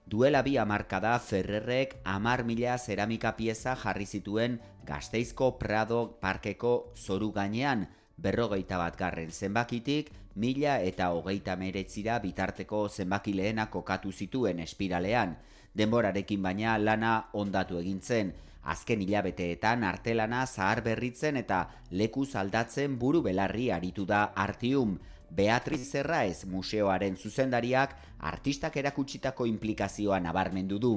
Duela 0.07 0.43
bi 0.43 0.57
hamarkada 0.59 1.19
Ferrerrek 1.19 1.95
amar 2.05 2.43
mila 2.45 2.77
zeramika 2.79 3.37
pieza 3.37 3.77
jarri 3.77 4.07
zituen 4.07 4.59
Gazteizko 4.85 5.59
Prado 5.59 6.19
Parkeko 6.21 6.93
zoru 6.97 7.31
gainean, 7.33 7.87
berrogeita 8.19 8.79
bat 8.79 8.99
garren 8.99 9.31
zenbakitik, 9.31 10.11
mila 10.35 10.81
eta 10.83 11.13
hogeita 11.15 11.57
meretzira 11.57 12.19
bitarteko 12.19 12.89
zenbaki 12.89 13.33
lehenak 13.33 13.71
kokatu 13.71 14.13
zituen 14.13 14.59
espiralean. 14.59 15.37
Denborarekin 15.75 16.43
baina 16.43 16.77
lana 16.79 17.29
ondatu 17.33 17.79
egin 17.79 18.01
zen, 18.03 18.35
azken 18.63 19.01
hilabeteetan 19.03 19.85
artelana 19.85 20.45
zahar 20.47 20.83
berritzen 20.83 21.37
eta 21.37 21.69
lekuz 21.91 22.35
aldatzen 22.37 22.99
buru 22.99 23.23
belarri 23.23 23.71
aritu 23.71 24.05
da 24.05 24.25
artium, 24.35 24.99
Beatriz 25.33 25.81
Zerraez 25.91 26.45
museoaren 26.45 27.17
zuzendariak 27.17 27.97
artistak 28.21 28.77
erakutsitako 28.77 29.47
implikazioa 29.49 30.21
nabarmendu 30.21 30.79
du. 30.79 30.93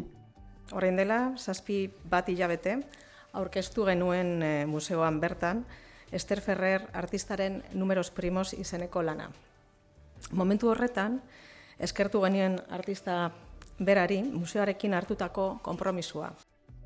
Orain 0.75 0.95
dela, 0.97 1.19
zazpi 1.37 1.85
bat 2.09 2.29
hilabete, 2.29 2.79
aurkeztu 3.33 3.85
genuen 3.87 4.41
e, 4.43 4.53
museoan 4.65 5.19
bertan, 5.21 5.63
Ester 6.11 6.41
Ferrer 6.41 6.83
artistaren 6.93 7.61
numeros 7.73 8.11
primos 8.11 8.53
izeneko 8.53 9.01
lana. 9.03 9.29
Momentu 10.31 10.69
horretan, 10.71 11.19
eskertu 11.79 12.21
genien 12.23 12.59
artista 12.69 13.31
berari 13.79 14.21
museoarekin 14.23 14.93
hartutako 14.93 15.59
konpromisua. 15.63 16.33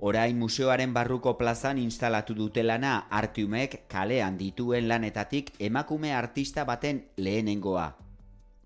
Orain 0.02 0.38
museoaren 0.40 0.94
barruko 0.96 1.34
plazan 1.38 1.78
instalatu 1.78 2.32
dute 2.36 2.64
lana 2.64 2.92
Artiumek 3.18 3.82
kalean 3.92 4.38
dituen 4.40 4.88
lanetatik 4.88 5.52
emakume 5.60 6.14
artista 6.16 6.64
baten 6.64 7.02
lehenengoa. 7.18 7.98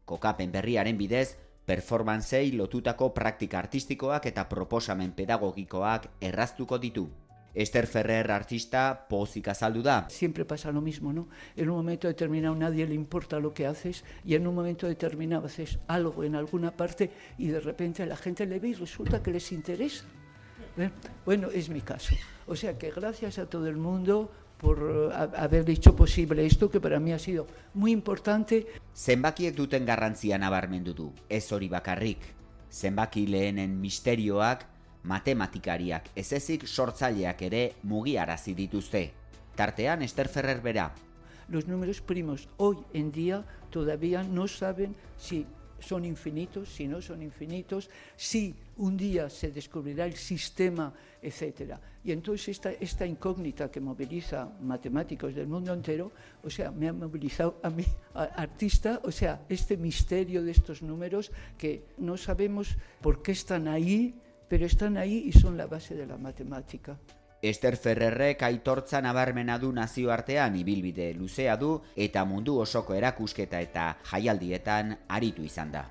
Kokapen 0.06 0.52
berriaren 0.54 0.98
bidez, 0.98 1.40
performantzei 1.66 2.52
lotutako 2.54 3.10
praktika 3.16 3.58
artistikoak 3.64 4.30
eta 4.30 4.46
proposamen 4.50 5.18
pedagogikoak 5.18 6.08
erraztuko 6.22 6.78
ditu. 6.78 7.10
Esther 7.56 7.88
Ferrer, 7.88 8.30
artista, 8.32 9.08
pozik 9.10 9.48
azaldu 9.48 9.82
da. 9.82 10.06
Siempre 10.10 10.46
pasa 10.46 10.72
lo 10.72 10.82
mismo, 10.82 11.14
¿no? 11.14 11.30
En 11.56 11.70
un 11.70 11.78
momento 11.78 12.08
determinado 12.08 12.56
nadie 12.56 12.86
le 12.86 12.94
importa 12.94 13.40
lo 13.40 13.56
que 13.56 13.66
haces 13.66 14.04
y 14.24 14.36
en 14.36 14.46
un 14.46 14.54
momento 14.54 14.88
determinado 14.88 15.48
haces 15.48 15.80
algo 15.88 16.24
en 16.24 16.36
alguna 16.36 16.78
parte 16.78 17.10
y 17.40 17.48
de 17.48 17.60
repente 17.60 18.04
a 18.04 18.06
la 18.06 18.18
gente 18.18 18.46
le 18.46 18.60
ve 18.60 18.70
y 18.70 18.74
resulta 18.76 19.24
que 19.24 19.32
les 19.32 19.52
interesa. 19.52 20.06
¿Eh? 20.78 20.90
Bueno, 21.26 21.50
es 21.50 21.70
mi 21.70 21.82
caso. 21.82 22.16
O 22.48 22.56
sea 22.56 22.78
que 22.78 22.92
gracias 22.92 23.40
a 23.40 23.46
todo 23.50 23.68
el 23.68 23.78
mundo 23.78 24.32
por 24.58 24.82
uh, 24.82 25.12
haber 25.36 25.70
hecho 25.70 25.96
posible 25.96 26.46
esto, 26.46 26.70
que 26.70 26.80
para 26.80 27.00
mí 27.00 27.12
ha 27.12 27.20
sido 27.20 27.48
muy 27.74 27.92
importante. 27.92 28.68
Zenbakiek 28.96 29.56
duten 29.56 29.86
garrantzia 29.86 30.38
nabarmendu 30.38 30.94
du, 30.94 31.14
ez 31.30 31.52
hori 31.52 31.68
bakarrik. 31.68 32.20
Zenbaki 32.72 33.28
lehenen 33.28 33.80
misterioak 33.80 34.66
matematikariak 35.04 36.10
ez 36.16 36.32
ezik 36.34 36.66
sortzaileak 36.66 37.42
ere 37.42 37.64
mugiarazi 37.84 38.56
dituzte. 38.56 39.12
Tartean 39.56 40.02
Esther 40.02 40.30
Ferrer 40.30 40.62
bera. 40.62 40.94
Los 41.50 41.68
números 41.68 42.02
primos 42.02 42.48
hoy 42.58 42.78
en 42.94 43.12
día 43.12 43.46
todavía 43.70 44.24
no 44.24 44.48
saben 44.48 44.96
si 45.18 45.46
son 45.84 46.06
infinitos, 46.06 46.70
si 46.70 46.88
no 46.88 47.02
son 47.02 47.22
infinitos, 47.22 47.90
si 48.16 48.56
un 48.78 48.96
día 48.98 49.30
se 49.30 49.52
descubrirá 49.52 50.06
el 50.06 50.16
sistema, 50.16 50.94
etc. 51.22 51.76
Y 52.04 52.12
entonces 52.12 52.60
esta, 52.80 53.06
incógnita 53.06 53.70
que 53.70 53.80
moviliza 53.80 54.50
matemáticos 54.62 55.36
del 55.36 55.48
mundo 55.48 55.74
entero, 55.74 56.12
o 56.44 56.50
sea, 56.50 56.72
me 56.72 56.88
ha 56.88 56.94
movilizado 56.94 57.60
a 57.64 57.70
mí, 57.70 57.86
artista, 58.14 59.02
o 59.04 59.12
sea, 59.12 59.46
este 59.50 59.78
misterio 59.78 60.44
de 60.44 60.52
estos 60.52 60.82
números 60.82 61.32
que 61.58 61.84
no 61.98 62.18
sabemos 62.18 62.76
por 63.02 63.22
qué 63.22 63.34
están 63.34 63.68
ahí, 63.68 64.16
pero 64.48 64.66
están 64.66 64.98
ahí 64.98 65.24
y 65.28 65.32
son 65.32 65.58
la 65.58 65.68
base 65.68 65.96
de 65.96 66.06
la 66.06 66.18
matemática. 66.18 66.98
Esther 67.44 67.76
Ferrerrek 67.76 68.42
aitortza 68.48 69.02
nabarmena 69.04 69.58
du 69.60 69.74
nazioartean 69.76 70.56
ibilbide 70.56 71.10
luzea 71.18 71.58
du 71.60 71.74
eta 71.96 72.24
mundu 72.26 72.56
osoko 72.64 72.96
erakusketa 72.96 73.60
eta 73.60 73.90
jaialdietan 74.12 74.96
aritu 75.10 75.44
izan 75.44 75.76
da. 75.76 75.84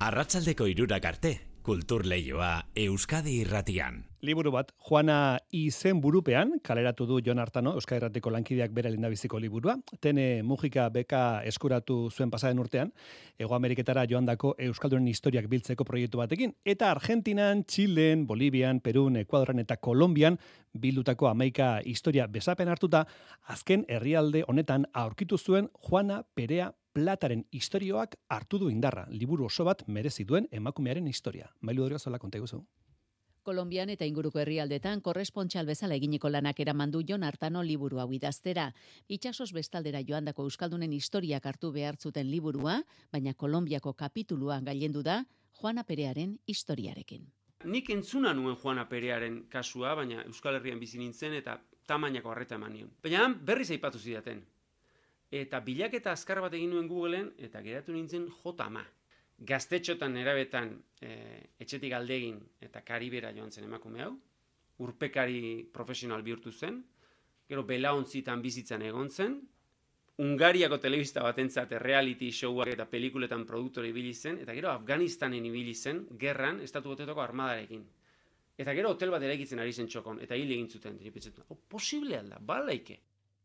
Arratsaldeko 0.00 0.66
irurak 0.66 1.04
arte, 1.04 1.34
Kultur 1.62 2.06
Leioa 2.08 2.54
Euskadi 2.74 3.42
Irratian. 3.42 4.09
Liburu 4.20 4.50
bat, 4.52 4.68
Juana 4.84 5.38
izen 5.56 6.00
burupean, 6.04 6.58
kaleratu 6.60 7.06
du 7.08 7.22
Jon 7.24 7.38
Artano, 7.40 7.70
Euskadi 7.78 8.02
Irratiko 8.02 8.28
lankideak 8.28 8.72
bere 8.76 8.90
lindabiziko 8.92 9.38
liburua. 9.40 9.78
Tene 9.98 10.42
Mujika 10.44 10.90
beka 10.92 11.40
eskuratu 11.48 12.10
zuen 12.12 12.28
pasaren 12.30 12.58
urtean, 12.60 12.90
Ego 13.40 13.54
Ameriketara 13.56 14.02
joandako 14.04 14.50
Euskaldunen 14.66 15.08
historiak 15.08 15.48
biltzeko 15.48 15.86
proiektu 15.88 16.20
batekin. 16.20 16.52
Eta 16.68 16.90
Argentinan, 16.92 17.62
Txilen, 17.64 18.26
Bolivian, 18.28 18.82
Perun, 18.84 19.16
Ekuadoran 19.22 19.64
eta 19.64 19.78
Kolombian 19.80 20.36
bildutako 20.74 21.30
amaika 21.30 21.70
historia 21.88 22.26
besapen 22.28 22.68
hartuta, 22.68 23.06
azken 23.48 23.86
herrialde 23.88 24.44
honetan 24.46 24.84
aurkitu 24.92 25.38
zuen 25.38 25.70
Juana 25.88 26.26
Perea 26.34 26.74
plataren 26.92 27.46
istorioak 27.56 28.18
hartu 28.28 28.60
du 28.60 28.68
indarra, 28.68 29.06
liburu 29.08 29.48
oso 29.48 29.64
bat 29.64 29.86
merezi 29.88 30.28
duen 30.28 30.50
emakumearen 30.52 31.08
historia. 31.08 31.48
Mailu 31.60 31.88
Dorio 31.88 31.98
zola 31.98 32.18
konta 32.18 32.38
guzu. 32.38 32.60
Kolombian 33.42 33.88
eta 33.88 34.04
inguruko 34.04 34.42
herrialdetan 34.42 35.00
korrespontxal 35.00 35.68
bezala 35.68 35.96
eginiko 35.96 36.28
lanak 36.28 36.58
eramandu 36.60 37.00
Jon 37.08 37.22
Artano 37.24 37.62
liburu 37.64 38.00
hau 38.02 38.10
idaztera. 38.12 38.66
Itxasos 39.08 39.54
bestaldera 39.56 40.02
joandako 40.04 40.44
Euskaldunen 40.44 40.92
historiak 40.92 41.46
hartu 41.48 41.70
behartzuten 41.72 42.28
liburua, 42.28 42.76
baina 43.12 43.32
Kolombiako 43.32 43.94
kapituluan 43.94 44.68
gailendu 44.68 45.02
da 45.02 45.22
Juana 45.60 45.84
Perearen 45.84 46.36
historiarekin. 46.46 47.24
Nik 47.64 47.90
entzuna 47.90 48.34
nuen 48.36 48.60
Juana 48.60 48.84
Perearen 48.88 49.42
kasua, 49.48 49.94
baina 49.94 50.22
Euskal 50.26 50.60
Herrian 50.60 50.80
bizi 50.80 51.00
nintzen 51.00 51.32
eta 51.40 51.56
tamainako 51.88 52.34
harreta 52.34 52.60
eman 52.60 52.76
nion. 52.76 52.92
Baina 53.02 53.26
berriz 53.32 53.70
aipatu 53.70 53.98
zidaten. 53.98 54.44
Eta 55.32 55.60
bilaketa 55.64 56.12
azkar 56.12 56.42
bat 56.44 56.54
egin 56.54 56.74
nuen 56.74 56.88
Googleen 56.88 57.32
eta 57.38 57.62
geratu 57.64 57.92
nintzen 57.96 58.28
ama 58.58 58.84
gaztetxotan 59.40 60.16
erabetan 60.20 60.74
e, 61.00 61.12
etxetik 61.58 61.94
aldegin 61.96 62.40
eta 62.60 62.82
karibera 62.84 63.32
joan 63.36 63.50
zen 63.50 63.64
emakume 63.64 64.04
hau, 64.04 64.12
urpekari 64.84 65.68
profesional 65.72 66.22
bihurtu 66.22 66.52
zen, 66.52 66.82
gero 67.48 67.64
belaontzitan 67.64 68.42
bizitzan 68.42 68.82
egon 68.82 69.10
zen, 69.10 69.40
Ungariako 70.20 70.76
telebista 70.76 71.22
batentzat 71.24 71.70
reality 71.80 72.26
showak 72.30 72.68
eta 72.74 72.84
pelikuletan 72.84 73.46
produktore 73.48 73.88
ibili 73.88 74.10
zen, 74.12 74.36
eta 74.42 74.52
gero 74.52 74.68
Afganistanen 74.68 75.46
ibili 75.48 75.72
zen, 75.72 76.02
gerran, 76.20 76.58
estatu 76.60 76.90
botetoko 76.92 77.22
armadarekin. 77.24 77.86
Eta 78.60 78.74
gero 78.76 78.90
hotel 78.92 79.14
bat 79.14 79.24
eraikitzen 79.24 79.62
ari 79.64 79.72
zen 79.72 79.88
txokon, 79.88 80.20
eta 80.20 80.36
hil 80.36 80.52
egin 80.52 80.68
zuten, 80.68 80.98
oh, 81.48 81.56
posible 81.56 82.18
alda, 82.18 82.36
balaike. 82.36 82.98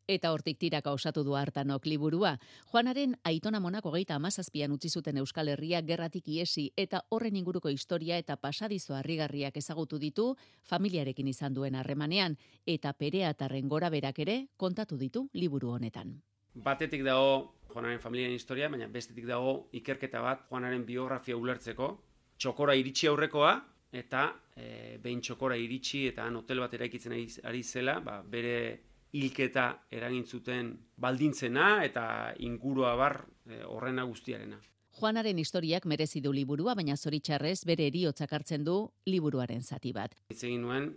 Eta 0.07 0.29
hortik 0.31 0.59
tiraka 0.62 0.91
osatu 0.93 1.24
du 1.25 1.33
hartanok 1.33 1.88
liburua. 1.89 2.35
Juanaren 2.69 3.15
aitona 3.25 3.59
monako 3.59 3.89
geita 3.95 4.13
amazazpian 4.15 4.71
utzi 4.75 4.89
zuten 4.89 5.17
Euskal 5.17 5.50
Herria 5.50 5.81
gerratik 5.81 6.27
iesi 6.29 6.67
eta 6.77 7.01
horren 7.09 7.35
inguruko 7.35 7.71
historia 7.74 8.19
eta 8.21 8.35
pasadizo 8.38 8.93
harrigarriak 8.93 9.57
ezagutu 9.57 9.97
ditu 9.97 10.27
familiarekin 10.69 11.27
izan 11.27 11.57
duen 11.57 11.75
harremanean 11.75 12.38
eta 12.65 12.93
perea 12.93 13.33
tarren 13.33 13.67
gora 13.67 13.89
berak 13.89 14.19
ere 14.19 14.38
kontatu 14.57 14.97
ditu 14.97 15.27
liburu 15.33 15.74
honetan. 15.74 16.21
Batetik 16.53 17.03
dago 17.03 17.55
Juanaren 17.74 18.00
familiaren 18.00 18.35
historia, 18.35 18.69
baina 18.69 18.88
bestetik 18.88 19.25
dago 19.25 19.69
ikerketa 19.74 20.21
bat 20.21 20.45
Juanaren 20.51 20.85
biografia 20.85 21.35
ulertzeko, 21.35 21.89
txokora 22.38 22.75
iritsi 22.77 23.09
aurrekoa, 23.09 23.55
eta 23.91 24.27
e, 24.55 24.97
behin 25.01 25.19
txokora 25.21 25.57
iritsi 25.57 26.05
eta 26.07 26.29
hotel 26.29 26.62
bat 26.62 26.74
eraikitzen 26.77 27.15
ari 27.43 27.63
zela, 27.63 28.00
ba, 28.00 28.21
bere 28.21 28.55
hilketa 29.15 29.65
eragin 29.91 30.25
zuten 30.25 30.72
baldintzena 31.00 31.84
eta 31.88 32.05
ingurua 32.43 32.95
bar 33.00 33.22
e, 33.48 33.63
horrena 33.63 34.03
guztiarena. 34.03 34.60
Juanaren 34.95 35.39
historiak 35.39 35.86
merezi 35.91 36.22
du 36.24 36.31
liburua, 36.31 36.75
baina 36.75 36.95
zoritxarrez 36.95 37.65
bere 37.67 37.88
eriotzak 37.89 38.31
hartzen 38.34 38.63
du 38.63 38.77
liburuaren 39.12 39.63
zati 39.63 39.91
bat. 39.95 40.15
Hitz 40.31 40.43
egin 40.43 40.63
nuen, 40.63 40.89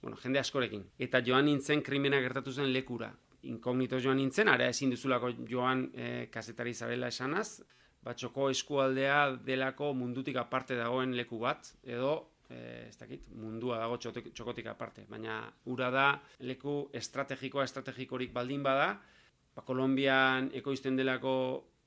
bueno, 0.00 0.16
jende 0.22 0.40
askorekin. 0.40 0.86
Eta 0.98 1.20
joan 1.24 1.48
nintzen 1.50 1.82
krimena 1.84 2.20
gertatu 2.24 2.52
zen 2.52 2.72
lekura. 2.72 3.12
Inkognito 3.52 4.00
joan 4.00 4.16
nintzen, 4.16 4.48
ara 4.48 4.70
ezin 4.72 4.92
duzulako 4.94 5.34
joan 5.48 5.90
e, 5.92 6.28
kasetari 6.32 6.72
zabela 6.72 7.12
esanaz, 7.12 7.60
batxoko 8.04 8.48
eskualdea 8.52 9.36
delako 9.44 9.92
mundutik 9.96 10.36
aparte 10.40 10.76
dagoen 10.76 11.12
leku 11.16 11.40
bat, 11.40 11.68
edo 11.84 12.14
e, 12.50 12.88
ez 12.88 12.96
dakit, 12.98 13.28
mundua 13.40 13.78
dago 13.82 13.98
txokotik 13.98 14.66
aparte, 14.70 15.06
baina 15.10 15.42
ura 15.70 15.90
da 15.90 16.08
leku 16.40 16.88
estrategikoa 16.92 17.64
estrategikorik 17.64 18.32
baldin 18.32 18.62
bada, 18.62 18.94
ba, 19.54 19.62
Kolombian 19.62 20.50
ekoizten 20.54 20.96
delako 20.96 21.34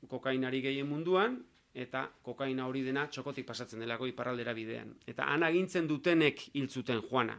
kokainari 0.07 0.61
gehien 0.61 0.87
munduan, 0.87 1.39
eta 1.77 2.07
kokaina 2.25 2.65
hori 2.65 2.81
dena 2.85 3.05
txokotik 3.11 3.45
pasatzen 3.45 3.83
delako 3.83 4.07
iparraldera 4.09 4.53
bidean. 4.57 4.95
Eta 5.05 5.27
han 5.29 5.45
agintzen 5.45 5.87
dutenek 5.89 6.47
hiltzuten 6.57 7.03
joana. 7.09 7.37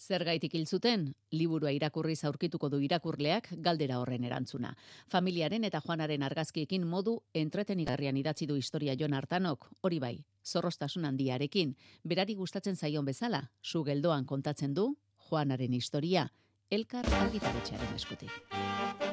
Zer 0.00 0.22
gaitik 0.24 0.54
hil 0.56 0.64
zuten, 0.66 1.02
liburua 1.36 1.74
irakurri 1.76 2.14
zaurkituko 2.16 2.70
du 2.72 2.78
irakurleak 2.80 3.50
galdera 3.66 3.98
horren 4.00 4.24
erantzuna. 4.24 4.72
Familiaren 5.12 5.66
eta 5.68 5.82
joanaren 5.84 6.24
argazkiekin 6.24 6.86
modu 6.88 7.18
entretenigarrian 7.36 8.16
idatzi 8.16 8.48
du 8.48 8.56
historia 8.56 8.96
jon 8.96 9.12
hartanok, 9.12 9.68
hori 9.82 10.00
bai, 10.00 10.14
zorrostasun 10.42 11.04
handiarekin, 11.04 11.76
berari 12.02 12.34
gustatzen 12.34 12.76
zaion 12.76 13.04
bezala, 13.04 13.42
su 13.62 13.84
geldoan 13.84 14.24
kontatzen 14.24 14.72
du, 14.74 14.94
joanaren 15.28 15.76
historia, 15.76 16.30
elkar 16.70 17.04
argitaretxearen 17.20 17.94
eskutik. 17.94 19.09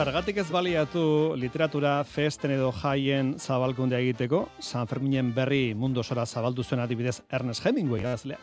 Zergatik 0.00 0.38
ez 0.40 0.46
baliatu 0.48 1.34
literatura 1.36 1.90
festen 2.08 2.54
edo 2.54 2.70
jaien 2.72 3.34
zabalkundea 3.36 3.98
egiteko, 4.00 4.46
San 4.64 4.88
Ferminen 4.88 5.34
berri 5.36 5.74
mundu 5.76 6.00
osora 6.00 6.24
zabaldu 6.24 6.64
zuen 6.64 6.80
adibidez 6.80 7.18
Ernest 7.28 7.66
Hemingway 7.66 8.00
idazleak. 8.00 8.40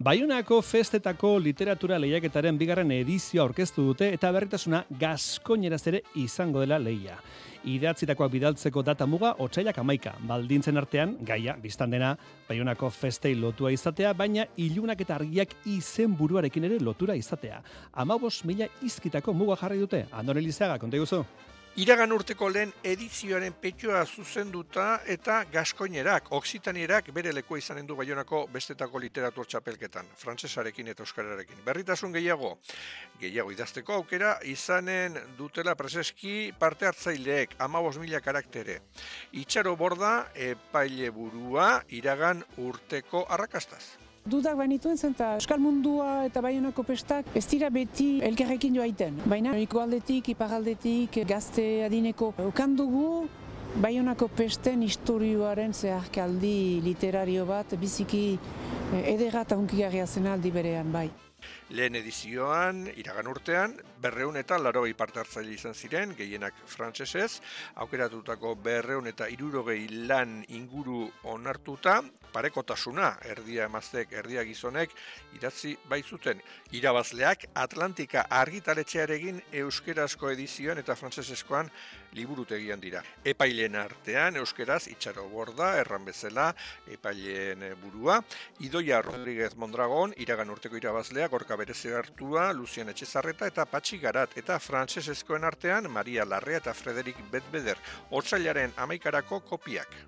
Baionako 0.00 0.62
festetako 0.64 1.36
literatura 1.44 1.98
lehiaketaren 2.00 2.56
bigarren 2.58 2.94
edizioa 2.96 3.44
aurkeztu 3.44 3.84
dute 3.90 4.14
eta 4.16 4.32
berritasuna 4.32 4.86
gaskoineraz 5.00 5.82
ere 5.92 6.06
izango 6.24 6.64
dela 6.64 6.80
lehia. 6.80 7.18
Idatzitakoak 7.64 8.28
bidaltzeko 8.28 8.82
data 8.84 9.06
muga 9.08 9.30
otsailak 9.40 9.78
amaika. 9.80 10.12
Baldintzen 10.28 10.76
artean, 10.76 11.14
gaia, 11.24 11.54
biztan 11.56 11.94
dena, 11.94 12.10
baionako 12.48 12.90
festei 12.92 13.32
lotua 13.38 13.70
izatea, 13.72 14.12
baina 14.12 14.44
ilunak 14.60 15.00
eta 15.00 15.14
argiak 15.16 15.54
izen 15.72 16.12
buruarekin 16.18 16.68
ere 16.68 16.80
lotura 16.84 17.16
izatea. 17.16 17.62
Amabos 17.92 18.42
mila 18.44 18.68
izkitako 18.84 19.32
muga 19.32 19.56
jarri 19.62 19.80
dute. 19.80 20.02
Andone 20.12 20.42
Lizeaga, 20.44 20.76
konta 20.94 21.02
iguzu? 21.02 21.24
Iragan 21.74 22.12
urteko 22.14 22.46
lehen 22.54 22.70
edizioaren 22.86 23.56
petxoa 23.58 24.04
zuzenduta 24.06 25.00
eta 25.10 25.40
gaskoinerak, 25.50 26.28
oksitanierak 26.30 27.08
bere 27.10 27.32
lekoa 27.34 27.58
izanen 27.58 27.86
du 27.88 27.96
baionako 27.98 28.44
bestetako 28.52 29.00
literatur 29.02 29.48
txapelketan, 29.50 30.06
frantsesarekin 30.16 30.92
eta 30.92 31.02
euskararekin. 31.02 31.64
Berritasun 31.66 32.14
gehiago, 32.14 32.52
gehiago 33.18 33.50
idazteko 33.50 33.98
aukera 33.98 34.36
izanen 34.44 35.18
dutela 35.36 35.74
preseski 35.74 36.52
parte 36.56 36.86
hartzaileek, 36.86 37.58
amabos 37.58 37.98
mila 37.98 38.20
karaktere. 38.20 38.78
Itxaro 39.32 39.74
borda, 39.74 40.28
epaile 40.36 41.10
burua, 41.10 41.82
iragan 41.90 42.46
urteko 42.62 43.26
arrakastaz. 43.26 44.03
Dudak 44.24 44.54
banituen 44.56 44.96
zen 44.96 45.12
eta 45.12 45.34
Euskal 45.36 45.58
Mundua 45.60 46.24
eta 46.24 46.40
Baionako 46.40 46.80
pestak 46.88 47.26
ez 47.36 47.42
dira 47.44 47.68
beti 47.68 48.22
elkarrekin 48.24 48.78
joaiten. 48.78 49.18
Baina 49.28 49.52
ikualdetik, 49.60 50.30
iparaldetik, 50.32 51.18
gazte 51.28 51.84
adineko. 51.84 52.30
Okan 52.46 52.72
dugu 52.78 53.26
Baionako 53.84 54.30
pesten 54.32 54.80
historioaren 54.86 55.76
zeharkaldi 55.76 56.80
literario 56.86 57.44
bat 57.44 57.76
biziki 57.76 58.38
ederra 59.02 59.44
eta 59.44 59.60
hunkigarria 59.60 60.06
zen 60.06 60.30
aldi 60.32 60.54
berean 60.56 60.88
bai. 60.94 61.10
Lehen 61.74 61.96
edizioan, 61.98 62.84
iragan 62.94 63.26
urtean, 63.26 63.72
berreun 63.98 64.36
eta 64.38 64.60
larogei 64.62 64.92
parte 64.94 65.18
hartzaile 65.18 65.56
izan 65.56 65.74
ziren, 65.74 66.12
gehienak 66.14 66.60
frantsesez, 66.70 67.40
aukeratutako 67.82 68.52
berreun 68.62 69.08
eta 69.10 69.26
irurogei 69.32 69.88
lan 70.06 70.36
inguru 70.54 71.08
onartuta, 71.32 71.96
parekotasuna, 72.34 73.08
erdia 73.30 73.66
emaztek, 73.66 74.12
erdia 74.20 74.44
gizonek, 74.46 74.94
idatzi 75.34 75.74
baitzuten. 75.90 76.40
Irabazleak 76.78 77.48
Atlantika 77.64 78.26
argitaletxearekin 78.42 79.42
euskerazko 79.64 80.30
edizioan 80.30 80.78
eta 80.82 80.94
frantsesezkoan 80.98 81.70
liburutegian 82.14 82.82
dira. 82.82 83.02
Epaileen 83.26 83.74
artean, 83.78 84.38
euskeraz, 84.38 84.84
itxaro 84.92 85.26
borda, 85.30 85.72
erran 85.80 86.04
bezala, 86.06 86.52
epaileen 86.86 87.66
burua, 87.82 88.20
Idoia 88.62 89.00
Rodríguez 89.02 89.54
Mondragon, 89.58 90.14
iragan 90.22 90.54
urteko 90.54 90.78
irabazleak, 90.78 91.32
gorka 91.34 91.58
berezi 91.64 91.92
hartua, 91.96 92.52
Lucian 92.52 92.92
Etxezarreta 92.92 93.48
eta 93.48 93.64
Patxi 93.64 93.98
Garat, 94.02 94.36
eta 94.40 94.58
frantsesezkoen 94.60 95.48
artean, 95.48 95.88
Maria 95.90 96.26
Larrea 96.28 96.60
eta 96.60 96.76
Frederik 96.76 97.22
Betbeder, 97.32 97.80
otzailaren 98.20 98.76
amaikarako 98.84 99.40
kopiak. 99.48 100.00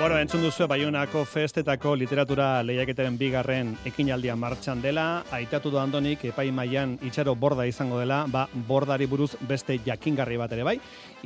Bueno, 0.00 0.16
entzun 0.16 0.40
duzu 0.40 0.64
Baionako 0.64 1.26
festetako 1.28 1.90
literatura 1.92 2.62
lehiaketaren 2.64 3.18
bigarren 3.20 3.74
ekinaldia 3.84 4.32
martxan 4.32 4.80
dela, 4.80 5.26
aitatu 5.36 5.68
du 5.68 5.76
andonik 5.76 6.22
epai 6.24 6.46
mailan 6.56 6.94
itxaro 7.04 7.34
borda 7.36 7.66
izango 7.68 7.98
dela, 8.00 8.22
ba, 8.32 8.46
bordari 8.70 9.04
buruz 9.04 9.34
beste 9.50 9.76
jakingarri 9.84 10.38
bat 10.40 10.54
ere 10.56 10.64
bai, 10.64 10.78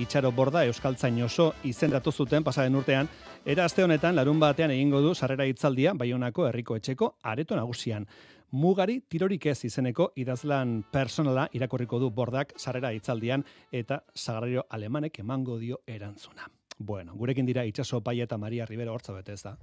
itxaro 0.02 0.32
borda 0.34 0.64
euskaltzain 0.66 1.22
oso 1.22 1.52
izendatu 1.62 2.10
zuten 2.10 2.42
pasaren 2.42 2.74
urtean, 2.74 3.12
era 3.46 3.68
aste 3.70 3.86
honetan 3.86 4.18
larun 4.18 4.42
batean 4.42 4.74
egingo 4.74 5.04
du 5.06 5.14
sarrera 5.14 5.46
hitzaldia 5.46 5.94
Baionako 5.94 6.48
herriko 6.48 6.74
etxeko 6.74 7.12
areto 7.22 7.54
nagusian. 7.54 8.08
Mugari 8.50 9.04
tirorik 9.06 9.46
ez 9.54 9.60
izeneko 9.70 10.10
idazlan 10.16 10.80
personala 10.90 11.46
irakurriko 11.52 12.02
du 12.02 12.10
bordak 12.10 12.58
sarrera 12.58 12.90
hitzaldian 12.90 13.46
eta 13.70 14.02
sagrario 14.14 14.66
alemanek 14.68 15.22
emango 15.22 15.62
dio 15.62 15.78
erantzuna. 15.86 16.50
Bueno, 16.78 17.14
gurekin 17.14 17.46
dira 17.46 17.64
itxaso 17.64 18.00
pai 18.02 18.20
eta 18.20 18.38
Maria 18.38 18.66
Rivero 18.66 18.92
hortza 18.94 19.12
bete 19.12 19.32
ez 19.32 19.42
da. 19.42 19.56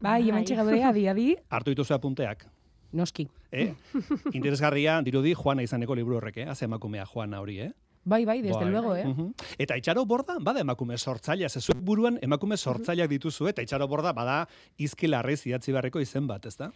Bai, 0.00 0.28
hemen 0.28 0.44
txegaude, 0.44 0.82
adi, 0.84 1.06
adi. 1.08 1.28
Hartu 1.54 1.72
dituzu 1.74 1.94
apunteak. 1.94 2.46
Noski. 2.92 3.28
Eh? 3.52 3.72
Interesgarria 4.38 5.00
dirudi 5.06 5.34
Juana 5.34 5.62
izaneko 5.62 5.94
liburu 5.94 6.18
horrek, 6.18 6.42
eh? 6.44 6.48
Az 6.50 6.62
emakumea 6.62 7.06
Juana 7.06 7.40
hori, 7.40 7.60
eh? 7.66 7.70
Bai, 8.02 8.24
bai, 8.24 8.40
desde 8.40 8.56
Bai. 8.56 8.70
luego, 8.70 8.94
eh? 8.96 9.04
Mhm. 9.04 9.34
Eta 9.58 9.76
itxaro 9.76 10.06
borda, 10.06 10.38
bada 10.40 10.60
emakume 10.60 10.96
sortzailea, 10.98 11.48
zezu 11.48 11.74
buruan 11.76 12.18
emakume 12.22 12.56
sortzaileak 12.56 13.10
dituzu, 13.10 13.48
eta 13.48 13.62
itxaro 13.62 13.86
borda 13.88 14.12
bada 14.16 14.46
izkilarrez 14.78 15.46
idatzi 15.46 15.72
beharreko 15.72 16.00
izen 16.00 16.26
bat, 16.26 16.46
ez 16.46 16.56
da? 16.56 16.70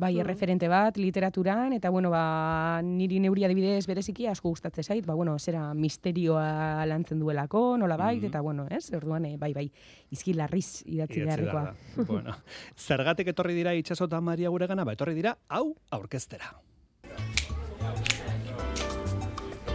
Bai, 0.00 0.14
erreferente 0.22 0.68
bat 0.70 0.96
literaturan 0.96 1.74
eta 1.76 1.90
bueno, 1.92 2.08
ba 2.08 2.80
niri 2.82 3.18
neuri 3.20 3.44
adibidez 3.44 3.84
bereziki 3.86 4.26
asko 4.30 4.48
gustatzen 4.48 4.84
zait, 4.84 5.04
ba 5.04 5.12
bueno, 5.14 5.34
zera 5.38 5.74
misterioa 5.74 6.86
lantzen 6.88 7.20
duelako, 7.20 7.76
nolabait 7.76 8.24
eta 8.24 8.40
bueno, 8.40 8.64
ez? 8.70 8.86
Orduan 8.96 9.26
eh, 9.28 9.34
bai, 9.36 9.52
bai, 9.52 9.66
izkilarriz 10.10 10.86
idatzi 10.86 11.20
Idatzi 11.20 11.24
beharrekoa. 11.26 11.62
behar 11.62 11.74
da. 11.96 12.04
bueno, 12.12 12.36
zergatik 12.78 13.28
etorri 13.34 13.54
dira 13.54 13.74
itxaso 13.76 14.08
eta 14.08 14.20
Maria 14.24 14.48
guregana, 14.48 14.84
ba 14.88 14.96
etorri 14.96 15.14
dira 15.18 15.36
hau 15.48 15.74
aurkeztera. 15.90 16.54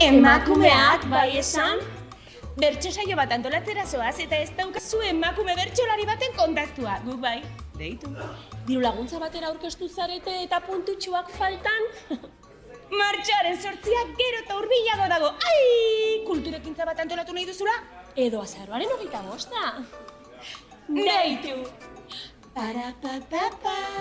Emakumeak 0.01 1.05
bai 1.09 1.37
esan, 1.37 1.79
bertso 2.57 2.91
saio 2.91 3.15
bat 3.19 3.31
antolatzera 3.35 3.85
zoaz 3.85 4.15
eta 4.23 4.37
ez 4.39 4.51
daukazu 4.57 5.01
emakume 5.09 5.55
bertsolari 5.59 6.05
baten 6.07 6.35
kontaktua. 6.37 6.99
Guk 7.05 7.19
bai, 7.23 7.41
deitu. 7.79 8.11
Diru 8.67 8.81
laguntza 8.81 9.19
batera 9.19 9.51
aurkeztu 9.51 9.89
zarete 9.89 10.37
eta 10.43 10.61
puntutxuak 10.67 11.31
faltan? 11.35 11.89
Martxaren 13.01 13.57
sortziak 13.59 14.13
gero 14.21 14.43
eta 14.43 14.59
urbilago 14.61 15.09
dago. 15.11 15.33
Ai, 15.49 16.21
kulturekintza 16.27 16.87
bat 16.87 17.01
antolatu 17.03 17.35
nahi 17.35 17.47
duzula? 17.49 17.75
Edo 18.15 18.41
azaroaren 18.45 18.95
hogeita 18.95 19.23
bosta. 19.27 19.65
Deitu. 20.87 21.65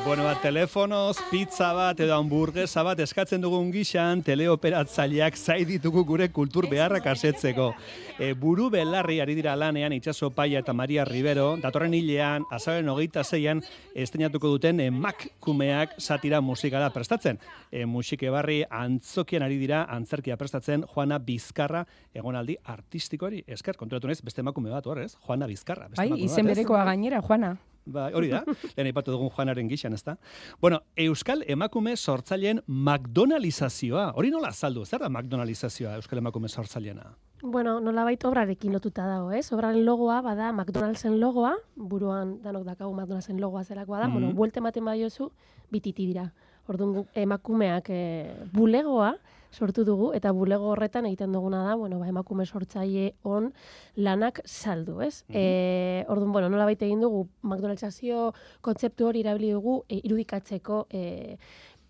Bueno, 0.04 0.22
bat, 0.22 0.40
telefonoz, 0.42 1.16
pizza 1.30 1.72
bat 1.74 1.98
edo 2.04 2.14
hamburguesa 2.14 2.84
bat 2.86 3.00
eskatzen 3.02 3.42
dugun 3.42 3.72
gixan, 3.74 4.22
teleoperatzaileak 4.22 5.34
zai 5.34 5.64
ditugu 5.66 6.04
gure 6.06 6.28
kultur 6.30 6.68
beharrak 6.70 7.08
asetzeko. 7.10 7.72
E, 8.14 8.30
buru 8.38 8.68
belarri 8.70 9.18
ari 9.24 9.34
dira 9.34 9.56
lanean 9.58 9.96
itxaso 9.96 10.30
paia 10.30 10.62
eta 10.62 10.72
Maria 10.72 11.04
Rivero, 11.08 11.56
datorren 11.58 11.98
hilean, 11.98 12.46
azaren 12.54 12.88
hogeita 12.94 13.24
zeian, 13.24 13.64
esteinatuko 13.90 14.54
duten 14.54 14.84
emakumeak 14.86 15.98
satira 15.98 16.40
musikara 16.40 16.92
prestatzen. 16.94 17.42
E, 17.72 17.84
musike 17.90 18.30
barri 18.30 18.62
antzokian 18.70 19.42
ari 19.42 19.58
dira 19.58 19.82
antzerkia 19.90 20.38
prestatzen 20.38 20.86
Juana 20.94 21.18
Bizkarra 21.18 21.82
egonaldi 22.14 22.60
artistikoari. 22.62 23.42
Esker, 23.48 23.74
konturatu 23.74 24.06
naiz, 24.06 24.22
beste 24.22 24.46
emakume 24.46 24.70
bat, 24.70 24.86
hor, 24.86 25.02
ez? 25.02 25.16
Juana 25.26 25.50
Bizkarra. 25.50 25.90
Beste 25.90 26.06
Bai, 26.06 26.22
izen 26.22 26.54
berekoa 26.54 26.86
gainera, 26.92 27.24
Juana. 27.24 27.56
Ba, 27.86 28.06
hori 28.16 28.30
da, 28.32 28.42
lehen 28.76 28.86
aipatu 28.88 29.12
dugun 29.12 29.28
Juanaren 29.36 29.68
gixan, 29.68 29.92
ezta? 29.92 30.16
Bueno, 30.60 30.80
Euskal 30.96 31.42
emakume 31.52 31.96
sortzaileen 31.96 32.62
McDonaldizazioa. 32.66 34.12
Hori 34.16 34.30
nola 34.32 34.48
azaldu, 34.54 34.84
zer 34.88 35.00
da 35.04 35.08
McDonaldizazioa 35.10 35.96
Euskal 36.00 36.18
emakume 36.22 36.48
sortzaileena? 36.48 37.10
Bueno, 37.44 37.76
nolabait 37.84 38.22
obrarekin 38.24 38.72
lotuta 38.72 39.04
dago, 39.06 39.30
ez? 39.36 39.50
Obraren 39.52 39.84
logoa 39.84 40.22
bada 40.24 40.50
McDonald'sen 40.52 41.18
logoa, 41.20 41.52
buruan 41.76 42.38
danok 42.42 42.64
dakagu 42.70 42.94
McDonald'sen 42.96 43.40
logoa 43.40 43.64
zelakoa 43.64 44.00
da, 44.00 44.08
bueno, 44.08 44.28
Mhm. 44.30 44.36
buelte 44.36 44.58
ematen 44.60 44.84
badiozu, 44.84 45.30
bititi 45.70 46.06
dira. 46.06 46.32
Orduan 46.66 47.04
emakumeak 47.14 47.90
e, 47.90 48.32
bulegoa 48.52 49.10
sortu 49.54 49.84
dugu 49.86 50.10
eta 50.16 50.32
bulego 50.34 50.72
horretan 50.74 51.06
egiten 51.06 51.32
duguna 51.32 51.62
da, 51.68 51.74
bueno, 51.80 52.00
ba, 52.02 52.08
emakume 52.10 52.46
sortzaile 52.46 53.14
on 53.22 53.52
lanak 53.96 54.40
saldu, 54.44 55.00
ez? 55.02 55.24
Mhm. 55.28 55.36
E, 55.36 56.04
orduan, 56.08 56.32
bueno, 56.32 56.50
nolabait 56.50 56.82
egin 56.82 57.00
dugu 57.00 57.28
McDonald'sazio 57.42 58.32
kontzeptu 58.60 59.08
hori 59.08 59.24
erabili 59.24 59.52
dugu 59.54 59.82
e, 59.88 60.00
irudikatzeko 60.02 60.86
e, 60.90 61.38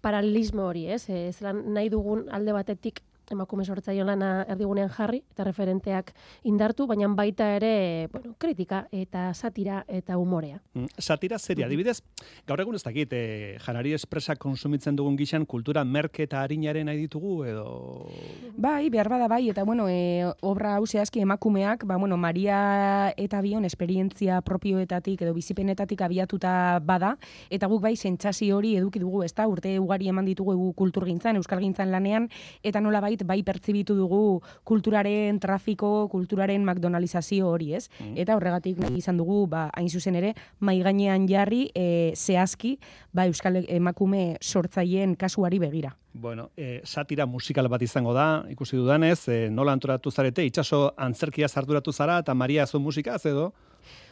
paralelismo 0.05 0.69
hori, 0.69 0.87
ez? 0.93 1.09
E, 1.09 1.33
zelan 1.33 1.65
nahi 1.75 1.91
dugun 1.93 2.29
alde 2.31 2.53
batetik 2.53 3.01
emakume 3.31 3.65
sortzaio 3.65 4.05
lana 4.05 4.45
erdigunean 4.49 4.91
jarri 4.91 5.23
eta 5.33 5.45
referenteak 5.45 6.13
indartu, 6.45 6.87
baina 6.87 7.09
baita 7.09 7.51
ere, 7.57 8.09
bueno, 8.13 8.35
kritika 8.39 8.87
eta 8.93 9.33
satira 9.35 9.85
eta 9.89 10.19
umorea. 10.19 10.61
Mm, 10.75 10.87
Satira 10.99 11.39
seria, 11.39 11.67
adibidez, 11.67 12.01
gaur 12.47 12.61
egun 12.61 12.75
ez 12.75 12.83
dakit, 12.83 13.13
eh, 13.13 13.59
janari 13.61 13.95
espresa 13.95 14.37
konsumitzen 14.37 14.97
dugun 14.97 15.17
gixan 15.17 15.47
kultura 15.47 15.85
merke 15.85 16.25
eta 16.25 16.43
harinaren 16.43 16.87
nahi 16.87 16.99
ditugu 16.99 17.45
edo... 17.45 18.09
Bai, 18.57 18.89
behar 18.91 19.09
bada 19.09 19.29
bai, 19.29 19.49
eta 19.51 19.65
bueno, 19.65 19.89
e, 19.89 20.25
obra 20.43 20.77
hau 20.77 20.87
zehazki 20.87 21.21
emakumeak, 21.21 21.85
ba, 21.87 21.97
bueno, 21.97 22.17
Maria 22.17 23.13
eta 23.17 23.41
Bion 23.45 23.65
esperientzia 23.65 24.41
propioetatik 24.43 25.23
edo 25.23 25.35
bizipenetatik 25.35 26.03
abiatuta 26.03 26.81
bada, 26.85 27.17
eta 27.51 27.69
guk 27.71 27.83
bai 27.83 27.97
sentsazio 27.97 28.59
hori 28.59 28.77
eduki 28.77 29.03
dugu, 29.03 29.25
ezta? 29.25 29.47
Urte 29.49 29.79
ugari 29.79 30.09
eman 30.09 30.25
ditugu 30.25 30.73
kulturgintzan, 30.75 31.37
euskalgintzan 31.37 31.91
lanean, 31.93 32.29
eta 32.63 32.81
nolabait 33.15 33.25
bai 33.25 33.43
pertzibitu 33.43 33.95
dugu 33.95 34.43
kulturaren 34.65 35.39
trafiko, 35.41 36.09
kulturaren 36.11 36.65
McDonaldizazio 36.65 37.49
hori, 37.49 37.75
ez? 37.75 37.89
Mm. 38.01 38.17
Eta 38.17 38.37
horregatik 38.37 38.79
nahi 38.79 38.99
izan 38.99 39.17
dugu, 39.17 39.47
ba, 39.47 39.71
hain 39.75 39.89
zuzen 39.89 40.15
ere, 40.17 40.35
mai 40.61 40.81
gainean 40.83 41.27
jarri 41.29 41.71
e, 41.75 42.13
zehazki, 42.15 42.79
ba, 43.13 43.27
euskal 43.27 43.65
emakume 43.69 44.37
sortzaileen 44.41 45.17
kasuari 45.17 45.59
begira. 45.59 45.95
Bueno, 46.15 46.51
eh, 46.57 46.81
satira 46.85 47.27
musikal 47.27 47.69
bat 47.69 47.83
izango 47.83 48.15
da, 48.15 48.45
ikusi 48.49 48.77
dudanez, 48.77 49.29
eh, 49.29 49.51
nola 49.51 49.73
antoratu 49.73 50.11
zarete, 50.11 50.45
itxaso 50.45 50.95
antzerkia 50.97 51.49
zarduratu 51.49 51.93
zara, 51.93 52.21
eta 52.21 52.35
Maria 52.35 52.67
zu 52.67 52.79
musikaz 52.79 53.25
edo? 53.27 53.53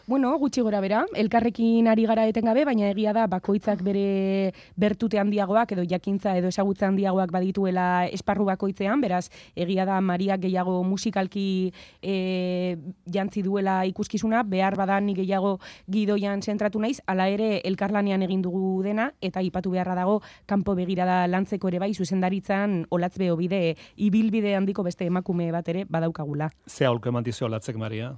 Bueno, 0.04 0.36
gutxi 0.36 0.60
gora 0.66 0.80
bera, 0.82 1.04
elkarrekin 1.14 1.86
ari 1.86 2.08
gara 2.10 2.24
etengabe, 2.26 2.64
baina 2.66 2.88
egia 2.90 3.12
da 3.14 3.28
bakoitzak 3.30 3.84
bere 3.86 4.50
bertute 4.74 5.20
handiagoak 5.22 5.76
edo 5.76 5.84
jakintza 5.86 6.32
edo 6.40 6.48
ezagutza 6.50 6.88
handiagoak 6.88 7.30
badituela 7.30 8.08
esparru 8.10 8.48
bakoitzean, 8.48 8.98
beraz 9.00 9.28
egia 9.54 9.84
da 9.86 10.00
Maria 10.02 10.36
gehiago 10.42 10.80
musikalki 10.82 11.72
e, 12.02 12.76
jantzi 13.06 13.44
duela 13.46 13.76
ikuskizuna, 13.86 14.42
behar 14.42 14.74
badan 14.80 15.06
ni 15.06 15.14
gehiago 15.14 15.60
gidoian 15.86 16.42
zentratu 16.42 16.82
naiz, 16.82 16.98
hala 17.06 17.28
ere 17.30 17.60
elkarlanean 17.62 18.26
egin 18.26 18.42
dugu 18.42 18.82
dena, 18.82 19.12
eta 19.22 19.38
ipatu 19.40 19.70
beharra 19.70 19.94
dago 19.94 20.18
kanpo 20.50 20.74
begirada 20.74 21.28
lantzeko 21.30 21.70
ere 21.70 21.78
bai, 21.78 21.92
zuzendaritzan 21.94 22.88
olatz 22.90 23.14
beho 23.22 23.38
bide, 23.38 23.76
ibilbide 24.02 24.56
handiko 24.58 24.82
beste 24.82 25.06
emakume 25.06 25.52
bat 25.54 25.70
ere 25.70 25.86
badaukagula. 25.86 26.50
Ze 26.66 26.90
aholko 26.90 27.14
eman 27.14 27.22
dizio 27.22 27.46
latzek, 27.46 27.78
Maria? 27.78 28.16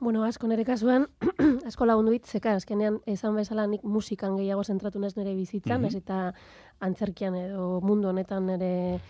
Bueno, 0.00 0.22
asko 0.24 0.46
nire 0.46 0.64
kasuan, 0.64 1.08
asko 1.68 1.86
lagundu 1.86 2.12
dit, 2.14 2.26
zeka, 2.30 2.52
azkenean, 2.54 3.00
esan 3.10 3.34
bezala 3.34 3.64
nik 3.66 3.82
musikan 3.82 4.36
gehiago 4.38 4.62
zentratu 4.62 5.00
naiz 5.02 5.16
nire 5.16 5.34
bizitzan, 5.34 5.80
Mhm. 5.82 5.88
ez 5.88 5.94
eta 5.98 6.34
antzerkian 6.80 7.34
edo 7.34 7.80
mundu 7.82 8.08
honetan 8.08 8.46
nire 8.46 9.00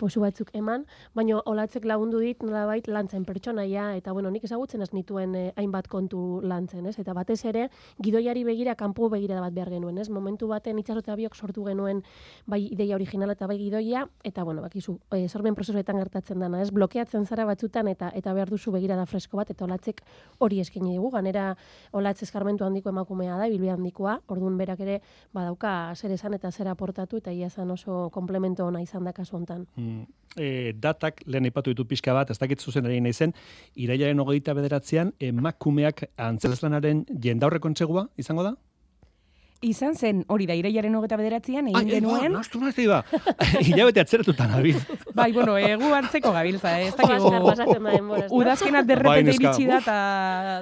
posu 0.00 0.22
batzuk 0.24 0.50
eman, 0.56 0.86
baina 1.16 1.40
olatzek 1.50 1.84
lagundu 1.88 2.20
dit 2.22 2.40
nolabait 2.42 2.86
lantzen 2.88 3.26
pertsonaia, 3.28 3.90
eta 3.98 4.14
bueno, 4.16 4.30
nik 4.32 4.46
ezagutzen 4.48 4.82
ez 4.84 4.90
nituen 4.96 5.34
eh, 5.36 5.46
hainbat 5.60 5.90
kontu 5.92 6.40
lantzen, 6.40 6.86
ez? 6.88 6.96
Eta 7.02 7.14
batez 7.16 7.38
ere, 7.50 7.66
gidoiari 8.02 8.44
begira, 8.48 8.74
kanpo 8.80 9.10
begira 9.12 9.40
bat 9.44 9.54
behar 9.56 9.72
genuen, 9.74 9.98
ez? 10.00 10.08
Momentu 10.08 10.48
baten 10.50 10.80
itxasote 10.80 11.12
abiok 11.12 11.36
sortu 11.36 11.66
genuen 11.68 12.02
bai 12.48 12.62
ideia 12.70 12.96
originala 12.96 13.36
eta 13.36 13.48
bai 13.50 13.58
gidoia, 13.60 14.06
eta 14.24 14.44
bueno, 14.48 14.64
bakizu, 14.64 14.96
eh, 15.16 15.26
sormen 15.28 15.58
prozesuetan 15.58 16.00
gertatzen 16.00 16.40
dana, 16.40 16.62
ez? 16.62 16.70
Blokeatzen 16.72 17.26
zara 17.26 17.44
batzutan 17.48 17.88
eta 17.92 18.10
eta 18.16 18.34
behar 18.36 18.50
duzu 18.50 18.72
begira 18.72 18.96
da 18.96 19.06
fresko 19.06 19.36
bat, 19.40 19.50
eta 19.52 19.66
olatzek 19.68 20.02
hori 20.38 20.60
eskaini 20.64 20.96
digu, 20.96 21.10
ganera 21.12 21.50
olatz 21.92 22.22
eskarmentu 22.26 22.64
handiko 22.64 22.90
emakumea 22.94 23.36
da, 23.36 23.48
bilbide 23.52 23.74
handikoa, 23.76 24.20
orduan 24.32 24.56
berak 24.60 24.80
ere 24.80 25.00
badauka 25.36 25.92
zer 25.94 26.14
esan 26.16 26.34
eta 26.38 26.50
zer 26.50 26.70
aportatu, 26.72 27.20
eta 27.20 27.32
ia 27.32 27.50
oso 27.70 28.08
komplemento 28.10 28.66
ona 28.66 28.82
izan 28.82 29.04
da 29.04 29.12
kasu 29.12 29.36
hontan. 29.36 29.66
Mm, 29.76 29.89
e, 30.36 30.72
datak, 30.78 31.22
lehen 31.26 31.48
aipatu 31.48 31.74
ditu 31.74 31.86
pixka 31.88 32.14
bat, 32.16 32.30
ez 32.30 32.38
dakit 32.38 32.60
zuzen 32.60 32.86
ari 32.86 33.00
naizen, 33.04 33.34
irailaren 33.74 34.20
hogeita 34.22 34.54
bederatzean, 34.56 35.14
emakumeak 35.20 36.06
antzeslanaren 36.16 37.04
jendaurreko 37.22 37.68
kontsegua 37.68 38.08
izango 38.20 38.46
da? 38.46 38.56
Izan 39.60 39.92
zen, 39.92 40.22
hori 40.32 40.46
da, 40.48 40.54
irailaren 40.56 40.94
hogeta 40.96 41.18
bederatzean, 41.20 41.66
egin 41.68 41.76
Ai, 41.76 41.88
genuen... 41.90 42.30
Ba, 42.32 42.38
nastu 42.38 42.62
nahi 42.62 42.86
ba. 42.88 43.02
Hilabete 43.66 44.00
atzeretutan 44.00 44.48
nabil. 44.54 44.78
Bai, 45.18 45.26
bueno, 45.36 45.58
egu 45.60 45.90
hartzeko 45.92 46.32
gabiltza, 46.32 46.78
eh? 46.80 46.86
ez 46.88 46.94
Paskar 46.96 47.18
dakigu... 47.20 47.42
pasatzen 47.44 47.84
da 47.84 47.98
da? 47.98 48.30
Udazkena 48.38 48.80
Bai, 48.80 48.88
derrepente 48.88 49.34
neska, 49.34 49.50
iritsi 49.50 49.68
da, 49.68 49.82
eta 49.82 49.98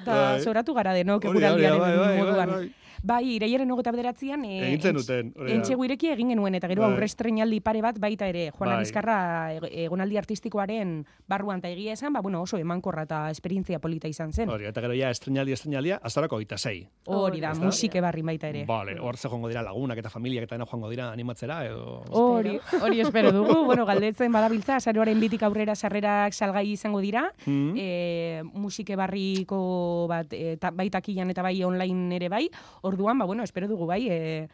ta 0.02 0.16
Bai. 0.16 0.40
zoratu 0.42 0.74
gara 0.74 0.96
denok 0.98 1.22
da, 1.22 1.30
da, 1.30 1.36
eguraldiaren 1.36 1.78
bai, 1.84 1.92
bai, 1.94 2.08
bai, 2.08 2.18
moduan. 2.24 2.54
bai. 2.56 2.87
Bai, 3.02 3.22
irailaren 3.36 3.70
hogeta 3.70 3.92
bederatzean... 3.94 4.44
E, 4.44 4.58
Egin 4.68 4.82
zenuten, 4.90 5.32
hori 5.36 5.52
da. 5.52 5.56
Entxegu 5.58 5.84
ireki 5.86 6.12
egin 6.14 6.32
genuen, 6.34 6.56
eta 6.58 6.70
gero 6.70 6.82
Bai. 6.82 6.92
aurre 6.92 7.08
estrenaldi 7.08 7.60
pare 7.64 7.82
bat 7.84 7.98
baita 8.02 8.28
ere. 8.30 8.48
Juana 8.56 8.76
Bai. 8.76 8.86
Bizkarra 8.86 9.18
e- 9.54 9.84
egonaldi 9.84 10.18
artistikoaren 10.20 10.94
barruan 11.28 11.62
eta 11.62 11.70
egia 11.70 11.94
esan, 11.94 12.12
ba, 12.12 12.22
bueno, 12.24 12.42
oso 12.42 12.58
emankorra 12.58 13.04
eta 13.08 13.20
esperientzia 13.30 13.78
polita 13.78 14.08
izan 14.08 14.32
zen. 14.32 14.50
Hori, 14.50 14.66
eta 14.70 14.82
gero 14.84 14.96
ja 14.98 15.10
estrenaldi 15.14 15.54
estrenalia, 15.54 16.00
azarako 16.02 16.40
gita 16.42 16.58
sei. 16.58 16.82
Hori 17.06 17.40
da, 17.42 17.54
musike 17.58 18.02
barri 18.04 18.22
baita 18.26 18.50
ere. 18.50 18.64
Vale, 18.68 18.98
hor 19.00 19.16
ze 19.16 19.28
joango 19.28 19.48
dira 19.48 19.62
lagunak 19.62 19.98
eta 19.98 20.10
familiak 20.10 20.48
eta 20.48 20.56
dena 20.56 20.66
joango 20.66 20.90
dira 20.90 21.10
animatzera 21.12 21.60
edo... 21.66 22.02
Hori, 22.10 22.58
hori 22.82 23.00
espero 23.00 23.32
dugu. 23.32 23.64
bueno, 23.68 23.86
galdetzen 23.86 24.32
badabiltza, 24.32 24.76
azaroaren 24.76 25.20
bitik 25.20 25.42
aurrera 25.46 25.74
sarrerak 25.76 26.34
salgai 26.34 26.66
izango 26.72 27.00
dira. 27.00 27.26
Mm. 27.46 27.74
E, 27.76 28.42
musike 28.54 28.96
barriko 28.96 30.06
bat, 30.10 30.32
e, 30.32 30.56
ta, 30.60 30.70
bai 30.74 30.88
takilan 30.90 31.30
eta 31.30 31.44
bai 31.46 31.56
online 31.64 32.16
ere 32.16 32.28
bai. 32.32 32.46
Orduan, 32.88 33.18
ba, 33.18 33.24
bueno, 33.28 33.42
espero 33.44 33.68
dugu 33.68 33.86
bai, 33.86 34.08
e, 34.08 34.48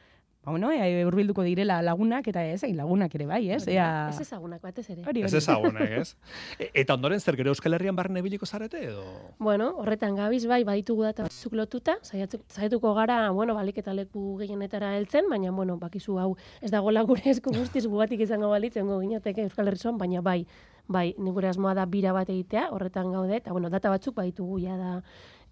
ba, 0.45 0.51
bueno, 0.53 0.71
e, 0.73 1.05
urbilduko 1.09 1.43
direla 1.47 1.79
lagunak 1.83 2.27
eta 2.29 2.43
ez, 2.45 2.59
egin 2.67 2.77
lagunak 2.77 3.15
ere 3.17 3.25
bai, 3.31 3.39
ez? 3.55 3.63
Ea... 3.67 3.87
Ez 4.11 4.21
ezagunak 4.27 4.61
batez 4.61 4.85
ere. 4.93 5.03
Hori, 5.09 5.23
Ez 5.25 5.33
ezagunak, 5.39 5.89
ez? 6.03 6.17
E- 6.59 6.69
eta 6.83 6.95
ondoren 6.99 7.21
zer 7.21 7.37
gero 7.41 7.55
Euskal 7.55 7.73
Herrian 7.79 7.97
barne 7.97 8.21
biliko 8.21 8.45
zarete 8.45 8.83
edo? 8.91 9.05
Bueno, 9.39 9.71
horretan 9.81 10.15
gabiz 10.19 10.45
bai, 10.51 10.61
baditugu 10.69 11.07
data 11.07 11.25
batzuk 11.31 11.57
lotuta, 11.57 11.97
saiatu- 12.05 12.43
saiatuko 12.49 12.93
gara, 12.99 13.31
bueno, 13.31 13.55
balik 13.57 13.79
eta 13.81 13.95
leku 13.97 14.37
gehienetara 14.43 14.93
heltzen, 14.99 15.31
baina, 15.33 15.51
bueno, 15.51 15.79
bakizu 15.81 16.19
hau 16.21 16.35
ez 16.61 16.71
dagoela 16.71 17.03
gure 17.09 17.25
esku 17.33 17.55
guztiz 17.57 17.87
gugatik 17.87 18.21
izango 18.21 18.51
balitz, 18.53 18.77
egongo 18.77 19.01
ginateke 19.01 19.49
Euskal 19.49 19.69
Herri 19.73 19.81
osoan, 19.81 19.97
baina 19.97 20.21
bai, 20.21 20.43
bai, 20.87 21.15
ni 21.17 21.31
gure 21.33 21.49
asmoa 21.49 21.73
da 21.75 21.87
bira 21.89 22.13
bat 22.13 22.29
egitea, 22.29 22.69
horretan 22.77 23.11
gaude, 23.17 23.37
eta, 23.41 23.53
bueno, 23.57 23.71
data 23.73 23.89
batzuk 23.89 24.15
baditugu 24.21 24.61
ja 24.61 24.77
da 24.77 24.93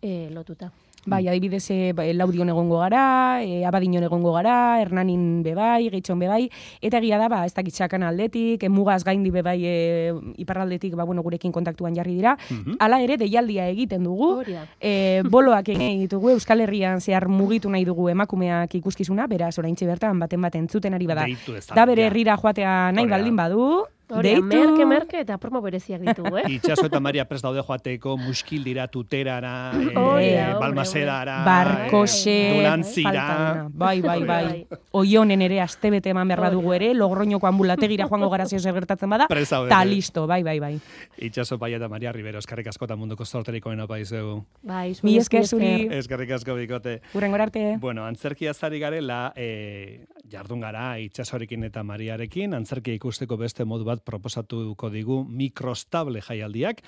e, 0.02 0.28
lotuta. 0.34 0.68
Bai, 1.04 1.26
adibidez, 1.26 1.64
e, 1.70 1.92
laudion 2.14 2.48
egongo 2.48 2.78
gara, 2.78 3.42
e, 3.42 3.64
abadinon 3.66 4.04
egongo 4.06 4.32
gara, 4.36 4.78
hernanin 4.78 5.42
bebai, 5.42 5.88
gehitzon 5.90 6.20
bebai, 6.22 6.44
eta 6.80 7.00
egia 7.00 7.18
da, 7.18 7.26
ba, 7.28 7.40
ez 7.44 7.54
dakit 7.56 7.74
txakan 7.74 8.04
aldetik, 8.06 8.62
e, 8.62 8.68
mugaz 8.70 9.02
gaindi 9.02 9.32
bebai 9.34 9.56
e, 9.66 9.74
iparraldetik, 10.44 10.94
ba, 10.94 11.02
bueno, 11.02 11.24
gurekin 11.26 11.50
kontaktuan 11.50 11.96
jarri 11.98 12.14
dira. 12.20 12.36
Mhm. 12.50 12.76
Hala 12.78 13.00
ere, 13.02 13.16
deialdia 13.18 13.66
egiten 13.72 14.06
dugu, 14.06 14.44
e, 14.78 15.22
boloak 15.26 15.72
egin 15.74 16.04
ditugu, 16.04 16.30
Euskal 16.36 16.62
Herrian 16.62 17.00
zehar 17.00 17.26
mugitu 17.26 17.70
nahi 17.70 17.84
dugu 17.84 18.06
emakumeak 18.12 18.76
ikuskizuna, 18.78 19.26
beraz, 19.26 19.56
oraintxe 19.58 19.90
bertan, 19.90 20.22
baten 20.22 20.40
baten 20.40 20.68
zuten 20.68 20.94
ari 20.94 21.10
bada. 21.10 21.26
Da 21.74 21.84
bere 21.84 22.06
herrira 22.06 22.38
joatea 22.38 22.92
nahi 22.94 23.10
baldin 23.10 23.34
badu, 23.36 23.66
Hori, 24.12 24.32
merke, 24.42 24.84
merke, 24.86 25.20
eta 25.24 25.38
promo 25.40 25.62
bereziak 25.64 26.02
ditugu, 26.04 26.36
eh? 26.42 26.44
Itxaso 26.58 26.86
eta 26.88 27.00
Maria 27.00 27.24
prest 27.28 27.46
daude 27.46 27.62
joateko, 27.64 28.16
muskil 28.20 28.64
dira 28.66 28.86
tuterara, 28.92 29.72
eh, 30.20 30.52
balmasedara, 30.60 31.38
Barkose, 31.46 32.36
eh. 32.60 33.68
Bai, 33.72 34.00
bai, 34.00 34.18
Hori 34.18 34.28
bai. 34.28 34.66
da. 34.68 34.80
Oionen 35.00 35.42
ere 35.42 35.60
astebete 35.64 36.12
eman 36.12 36.28
behar 36.28 36.44
badugu 36.48 36.74
ere, 36.76 36.92
logroñoko 36.94 37.48
ambulategira 37.48 38.06
joango 38.10 38.28
gara 38.30 38.46
zio 38.46 38.60
zer 38.60 38.74
gertatzen 38.74 39.10
bada, 39.10 39.28
ta 39.68 39.84
listo, 39.84 40.26
bai, 40.26 40.42
bai, 40.42 40.58
bai. 40.60 40.74
Itxaso 41.16 41.58
pai 41.58 41.72
eta 41.78 41.88
Maria 41.88 42.12
Rivero, 42.12 42.38
eskarrik 42.42 42.68
asko 42.68 42.84
eta 42.88 42.96
munduko 42.96 43.24
sorterik 43.24 43.66
onena 43.66 43.86
paizeu. 43.88 44.42
Bai, 44.62 44.92
Mi 45.02 45.16
esker 45.18 45.46
zuri. 45.46 45.88
Eskerrik 46.02 46.36
asko 46.36 46.54
bikote. 46.58 47.00
Urrengor 47.14 47.40
arte. 47.48 47.76
Bueno, 47.80 48.04
antzerkia 48.04 48.52
zari 48.54 48.78
garela, 48.82 49.32
e, 49.36 50.04
jardun 50.30 50.60
gara 50.60 50.98
itxasorekin 51.02 51.64
eta 51.68 51.82
Mariarekin, 51.86 52.54
antzerkia 52.56 52.96
ikusteko 52.98 53.36
beste 53.40 53.64
modu 53.68 53.86
bat 53.88 54.01
proposatuko 54.04 54.90
digu 54.92 55.22
mikrostable 55.28 56.20
jaialdiak, 56.22 56.82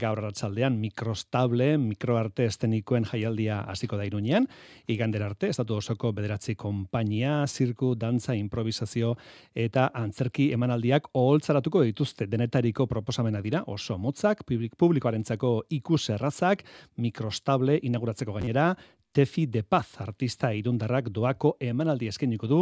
gaur 0.00 0.20
arratsaldean 0.20 0.76
mikrostable, 0.80 1.74
mikroarte 1.78 2.46
estenikoen 2.48 3.06
jaialdia 3.10 3.60
hasiko 3.70 3.98
da 3.98 4.06
iruñean, 4.08 4.46
igander 4.88 5.24
arte, 5.26 5.50
estatu 5.50 5.76
osoko 5.80 6.12
bederatzi 6.16 6.54
konpainia, 6.54 7.44
zirku, 7.46 7.94
dantza, 7.98 8.34
improvisazio 8.38 9.16
eta 9.54 9.90
antzerki 9.94 10.50
emanaldiak 10.54 11.10
oholtzaratuko 11.14 11.84
dituzte. 11.88 12.26
Denetariko 12.30 12.86
proposamena 12.90 13.42
dira, 13.42 13.64
oso 13.66 13.98
motzak, 13.98 14.44
publik, 14.46 14.76
publikoarentzako 14.78 15.52
ikus 15.80 16.08
errazak, 16.16 16.64
mikrostable 16.96 17.78
inauguratzeko 17.82 18.34
gainera, 18.38 18.74
Tefi 19.12 19.46
de 19.46 19.64
Paz 19.64 20.00
artista 20.00 20.52
irundarrak 20.54 21.08
doako 21.10 21.56
emanaldi 21.58 22.06
eskeniko 22.06 22.46
du 22.46 22.58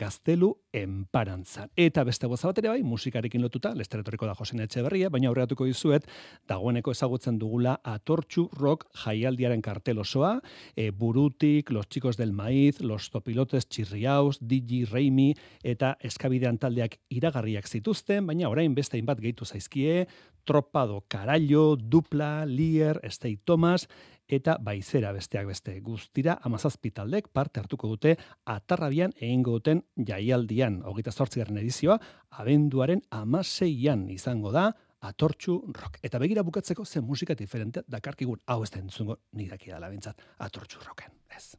gaztelu 0.00 0.48
enparantzan. 0.72 1.68
Eta 1.76 2.04
beste 2.08 2.28
goza 2.30 2.48
bat 2.48 2.60
ere 2.62 2.70
bai, 2.72 2.80
musikarekin 2.86 3.42
lotuta, 3.44 3.74
lesteretoriko 3.76 4.24
da 4.24 4.32
Josen 4.38 4.62
Etxeberria, 4.64 5.10
baina 5.12 5.28
aurreatuko 5.28 5.66
dizuet, 5.68 6.06
dagoeneko 6.48 6.94
ezagutzen 6.96 7.36
dugula 7.38 7.76
atortxu 7.84 8.46
rock 8.56 8.86
jaialdiaren 9.02 9.60
kartel 9.60 10.00
osoa, 10.00 10.38
e, 10.74 10.88
burutik, 10.90 11.70
los 11.70 11.88
chicos 11.88 12.16
del 12.16 12.32
maiz, 12.32 12.80
los 12.80 13.10
topilotes 13.10 13.68
txirriaus, 13.68 14.38
Digi 14.40 14.86
Reimi 14.86 15.34
eta 15.62 15.98
eskabidean 16.00 16.56
taldeak 16.58 16.96
iragarriak 17.10 17.68
zituzten, 17.68 18.24
baina 18.26 18.48
orain 18.48 18.74
beste 18.74 18.96
hainbat 18.96 19.20
gehitu 19.20 19.44
zaizkie, 19.44 20.06
Tropado 20.44 21.04
Carallo, 21.08 21.76
Dupla, 21.76 22.46
Lier, 22.46 23.00
Stay 23.10 23.36
Thomas, 23.36 23.88
eta 24.30 24.56
baizera 24.62 25.12
besteak 25.12 25.48
beste. 25.50 25.78
Guztira 25.84 26.38
amazazpi 26.46 26.90
taldek 26.94 27.28
parte 27.32 27.60
hartuko 27.60 27.88
dute 27.88 28.16
atarrabian 28.46 29.12
egingo 29.18 29.58
duten 29.58 29.82
jaialdian. 29.96 30.82
Hogeita 30.86 31.12
zortzigarren 31.12 31.58
edizioa, 31.58 31.98
abenduaren 32.42 33.02
amaseian 33.10 34.08
izango 34.10 34.52
da, 34.54 34.70
atortxu 35.00 35.56
rock. 35.72 35.98
Eta 36.04 36.20
begira 36.22 36.44
bukatzeko 36.46 36.84
zen 36.84 37.04
musika 37.04 37.34
diferente 37.34 37.82
dakarkigun. 37.88 38.40
Hau 38.46 38.62
ez 38.62 38.70
da 38.70 38.80
entzungo 38.82 39.18
nidaki 39.32 39.72
da 39.72 39.80
labintzat 39.80 40.20
atortxu 40.38 40.84
rocken. 40.86 41.16
Ez. 41.36 41.56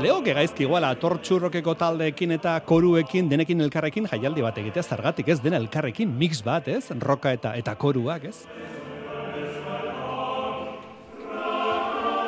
Eleo 0.00 0.22
gegaizki 0.24 0.64
iguala 0.64 0.94
tortxurrokeko 0.96 1.74
taldeekin 1.76 2.30
eta 2.32 2.54
koruekin 2.64 3.26
denekin 3.28 3.60
elkarrekin 3.60 4.06
jaialdi 4.08 4.40
bat 4.40 4.56
egitea 4.62 4.84
zargatik 4.94 5.28
ez 5.28 5.36
dena 5.44 5.58
elkarrekin 5.60 6.14
mix 6.22 6.38
bat 6.46 6.70
ez 6.72 6.86
roka 7.04 7.34
eta 7.36 7.52
eta 7.60 7.74
koruak 7.76 8.24
ez 8.30 8.38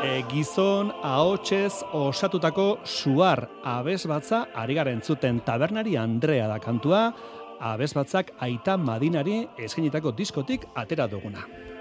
e, 0.04 0.20
gizon 0.35 0.92
ahotsez 1.00 1.80
osatutako 1.96 2.68
suar 2.85 3.46
abez 3.64 4.02
batza 4.04 4.44
ari 4.52 4.76
garen 4.76 5.00
zuten 5.00 5.40
tabernari 5.40 5.96
Andrea 5.96 6.52
da 6.52 6.61
kantua 6.61 7.06
abez 7.72 7.94
batzak 7.96 8.37
aita 8.37 8.76
madinari 8.76 9.46
eskenitako 9.56 10.12
diskotik 10.12 10.68
atera 10.76 11.08
duguna. 11.08 11.71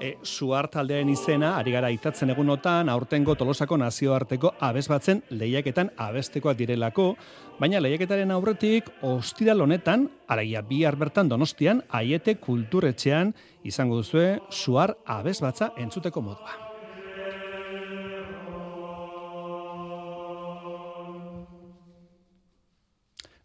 E, 0.00 0.16
suar 0.22 0.68
taldearen 0.72 1.10
izena, 1.12 1.56
ari 1.58 1.72
gara 1.74 1.90
itatzen 1.94 2.30
egunotan, 2.34 2.88
aurtengo 2.88 3.34
tolosako 3.38 3.78
nazioarteko 3.80 4.54
abesbatzen 4.68 5.22
lehiaketan 5.30 5.92
abestekoak 5.96 6.58
direlako, 6.58 7.10
baina 7.58 7.80
lehiaketaren 7.82 8.30
aurretik, 8.34 8.92
ostiral 9.02 9.64
honetan, 9.66 10.08
araia 10.28 10.62
bihar 10.62 10.96
bertan 10.96 11.28
donostian, 11.28 11.82
aiete 11.88 12.38
kulturetxean, 12.42 13.34
izango 13.64 14.02
duzue, 14.02 14.38
suar 14.50 14.96
abesbatza 15.18 15.72
entzuteko 15.76 16.22
modua. 16.22 16.67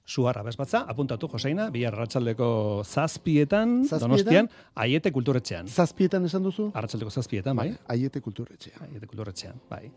Suar 0.06 0.36
abesbatza, 0.38 0.82
apuntatu 0.92 1.30
Joseina, 1.32 1.70
bihar 1.72 1.94
arratsaldeko 1.96 2.84
zazpietan, 2.84 3.86
Zazpietan? 3.88 4.02
donostian, 4.10 4.50
aiete 4.76 5.12
kulturetxean. 5.16 5.68
Zazpietan 5.72 6.26
esan 6.28 6.44
duzu? 6.44 6.66
Arratsaldeko 6.76 7.10
zazpietan, 7.10 7.56
bai. 7.56 7.70
Aiete 7.88 8.20
kulturretxea. 8.22 8.82
Aiete 8.90 9.08
kulturetxean, 9.08 9.62
bai. 9.70 9.88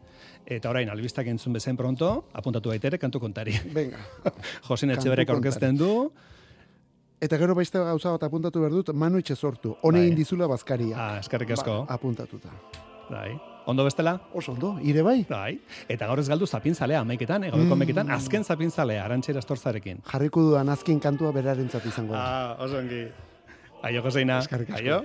Eta 0.46 0.70
orain, 0.70 0.88
albistak 0.94 1.26
entzun 1.26 1.52
bezen 1.58 1.76
pronto, 1.76 2.28
apuntatu 2.32 2.70
baitere, 2.70 2.98
kantu 3.02 3.18
kontari. 3.20 3.56
Venga. 3.74 3.98
Josin 4.68 4.90
Kantu 4.94 5.00
Etxeberek 5.00 5.30
aurkezten 5.34 5.76
du, 5.76 5.92
Eta 7.18 7.38
gero 7.40 7.54
baizte 7.56 7.80
gauza 7.80 8.10
bat 8.12 8.22
apuntatu 8.28 8.60
behar 8.60 8.74
dut, 8.76 8.90
Manu 8.92 9.16
Itxesortu, 9.18 9.70
hone 9.82 10.02
Bai. 10.02 10.08
indizula 10.10 10.46
bazkaria. 10.46 10.96
Ah, 11.00 11.18
eskerrik 11.18 11.50
asko. 11.56 11.86
Ba, 11.88 11.94
apuntatuta. 11.94 12.50
bai. 13.10 13.32
Ondo 13.66 13.82
bestela? 13.84 14.20
Oso 14.32 14.52
ondo, 14.52 14.78
ire 14.80 15.02
bai? 15.02 15.24
Bai. 15.28 15.58
Eta 15.90 16.06
gaur 16.06 16.20
ez 16.22 16.28
galdu 16.30 16.46
zapinzalea 16.46 17.00
amaiketan, 17.02 17.44
eh, 17.44 17.50
gaurko 17.50 17.66
Mm. 17.66 17.72
amaiketan, 17.72 18.10
azken 18.14 18.44
zapinzalea, 18.44 19.04
arantxera 19.04 19.40
estorzarekin. 19.42 19.98
Jarriko 20.06 20.40
dudan 20.42 20.68
azken 20.68 21.00
kantua 21.00 21.32
berarentzat 21.32 21.84
izango 21.86 22.14
da. 22.14 22.20
Ah, 22.22 22.56
oso 22.62 22.78
ongi. 22.78 23.08
Aio, 23.82 24.02
Joseina. 24.02 24.40
Aio. 24.74 25.02